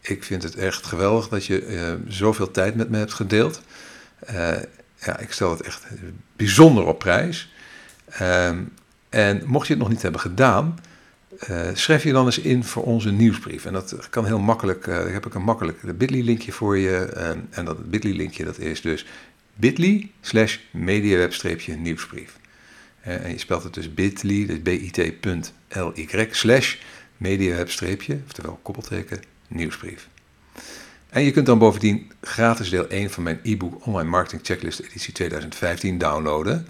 Ik 0.00 0.24
vind 0.24 0.42
het 0.42 0.54
echt 0.56 0.86
geweldig 0.86 1.28
dat 1.28 1.46
je 1.46 1.98
zoveel 2.08 2.50
tijd 2.50 2.74
met 2.74 2.90
me 2.90 2.98
hebt 2.98 3.14
gedeeld 3.14 3.60
ja, 5.04 5.18
ik 5.18 5.32
stel 5.32 5.50
het 5.50 5.60
echt 5.60 5.86
bijzonder 6.36 6.86
op 6.86 6.98
prijs. 6.98 7.52
Um, 8.20 8.72
en 9.08 9.42
mocht 9.46 9.66
je 9.66 9.72
het 9.72 9.82
nog 9.82 9.90
niet 9.92 10.02
hebben 10.02 10.20
gedaan, 10.20 10.78
uh, 11.50 11.68
schrijf 11.72 12.02
je 12.02 12.12
dan 12.12 12.26
eens 12.26 12.38
in 12.38 12.64
voor 12.64 12.82
onze 12.82 13.10
nieuwsbrief. 13.10 13.64
En 13.64 13.72
dat 13.72 14.08
kan 14.10 14.26
heel 14.26 14.38
makkelijk, 14.38 14.86
uh, 14.86 15.12
heb 15.12 15.26
ik 15.26 15.34
een 15.34 15.42
makkelijk 15.42 15.98
bit.ly-linkje 15.98 16.52
voor 16.52 16.78
je. 16.78 17.12
Um, 17.16 17.46
en 17.50 17.64
dat 17.64 17.90
bit.ly-linkje 17.90 18.44
dat 18.44 18.58
is 18.58 18.80
dus 18.80 19.06
bit.ly 19.54 20.10
slash 20.20 20.58
mediaweb-nieuwsbrief. 20.70 22.38
Uh, 23.06 23.24
en 23.24 23.30
je 23.30 23.38
spelt 23.38 23.62
het 23.62 23.74
dus 23.74 23.94
bit.ly, 23.94 24.46
dus 24.46 24.62
bit.ly 24.62 26.28
slash 26.30 26.76
mediaweb-streepje, 27.16 28.20
oftewel 28.26 28.58
koppelteken, 28.62 29.22
nieuwsbrief. 29.48 30.08
En 31.14 31.22
je 31.22 31.30
kunt 31.30 31.46
dan 31.46 31.58
bovendien 31.58 32.12
gratis 32.20 32.70
deel 32.70 32.88
1 32.88 33.10
van 33.10 33.22
mijn 33.22 33.40
e-book 33.42 33.86
Online 33.86 34.10
Marketing 34.10 34.40
Checklist 34.44 34.80
editie 34.80 35.12
2015 35.12 35.98
downloaden. 35.98 36.66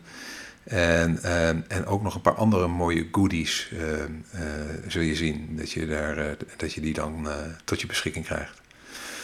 En, 0.65 1.19
uh, 1.23 1.49
en 1.49 1.87
ook 1.87 2.03
nog 2.03 2.15
een 2.15 2.21
paar 2.21 2.35
andere 2.35 2.67
mooie 2.67 3.09
goodies 3.13 3.71
uh, 3.73 3.81
uh, 3.81 4.05
zul 4.87 5.03
je 5.03 5.15
zien 5.15 5.49
dat 5.57 5.71
je, 5.71 5.87
daar, 5.87 6.37
dat 6.57 6.73
je 6.73 6.81
die 6.81 6.93
dan 6.93 7.29
tot 7.65 7.81
je 7.81 7.87
beschikking 7.87 8.25
krijgt. 8.25 8.61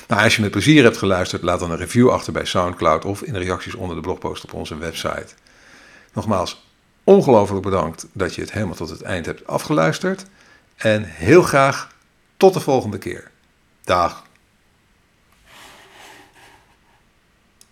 Nou, 0.09 0.23
als 0.23 0.37
je 0.37 0.43
met 0.43 0.51
plezier 0.51 0.83
hebt 0.83 0.97
geluisterd, 0.97 1.43
laat 1.43 1.61
dan 1.61 1.71
een 1.71 1.77
review 1.77 2.11
achter 2.11 2.33
bij 2.33 2.45
SoundCloud 2.45 3.05
of 3.05 3.23
in 3.23 3.33
de 3.33 3.39
reacties 3.39 3.75
onder 3.75 3.97
de 3.97 4.03
blogpost 4.03 4.45
op 4.45 4.53
onze 4.53 4.79
website. 4.79 5.35
Nogmaals, 6.13 6.67
ongelooflijk 7.05 7.63
bedankt 7.63 8.07
dat 8.13 8.35
je 8.35 8.41
het 8.41 8.53
helemaal 8.53 8.75
tot 8.75 8.91
het 8.91 9.03
eind 9.03 9.27
hebt 9.27 9.47
afgeluisterd. 9.47 10.25
En 10.77 11.05
heel 11.05 11.43
graag 11.43 11.95
tot 12.37 12.55
de 12.55 12.61
volgende 12.61 12.99
keer. 12.99 13.31
Dag. 13.85 14.29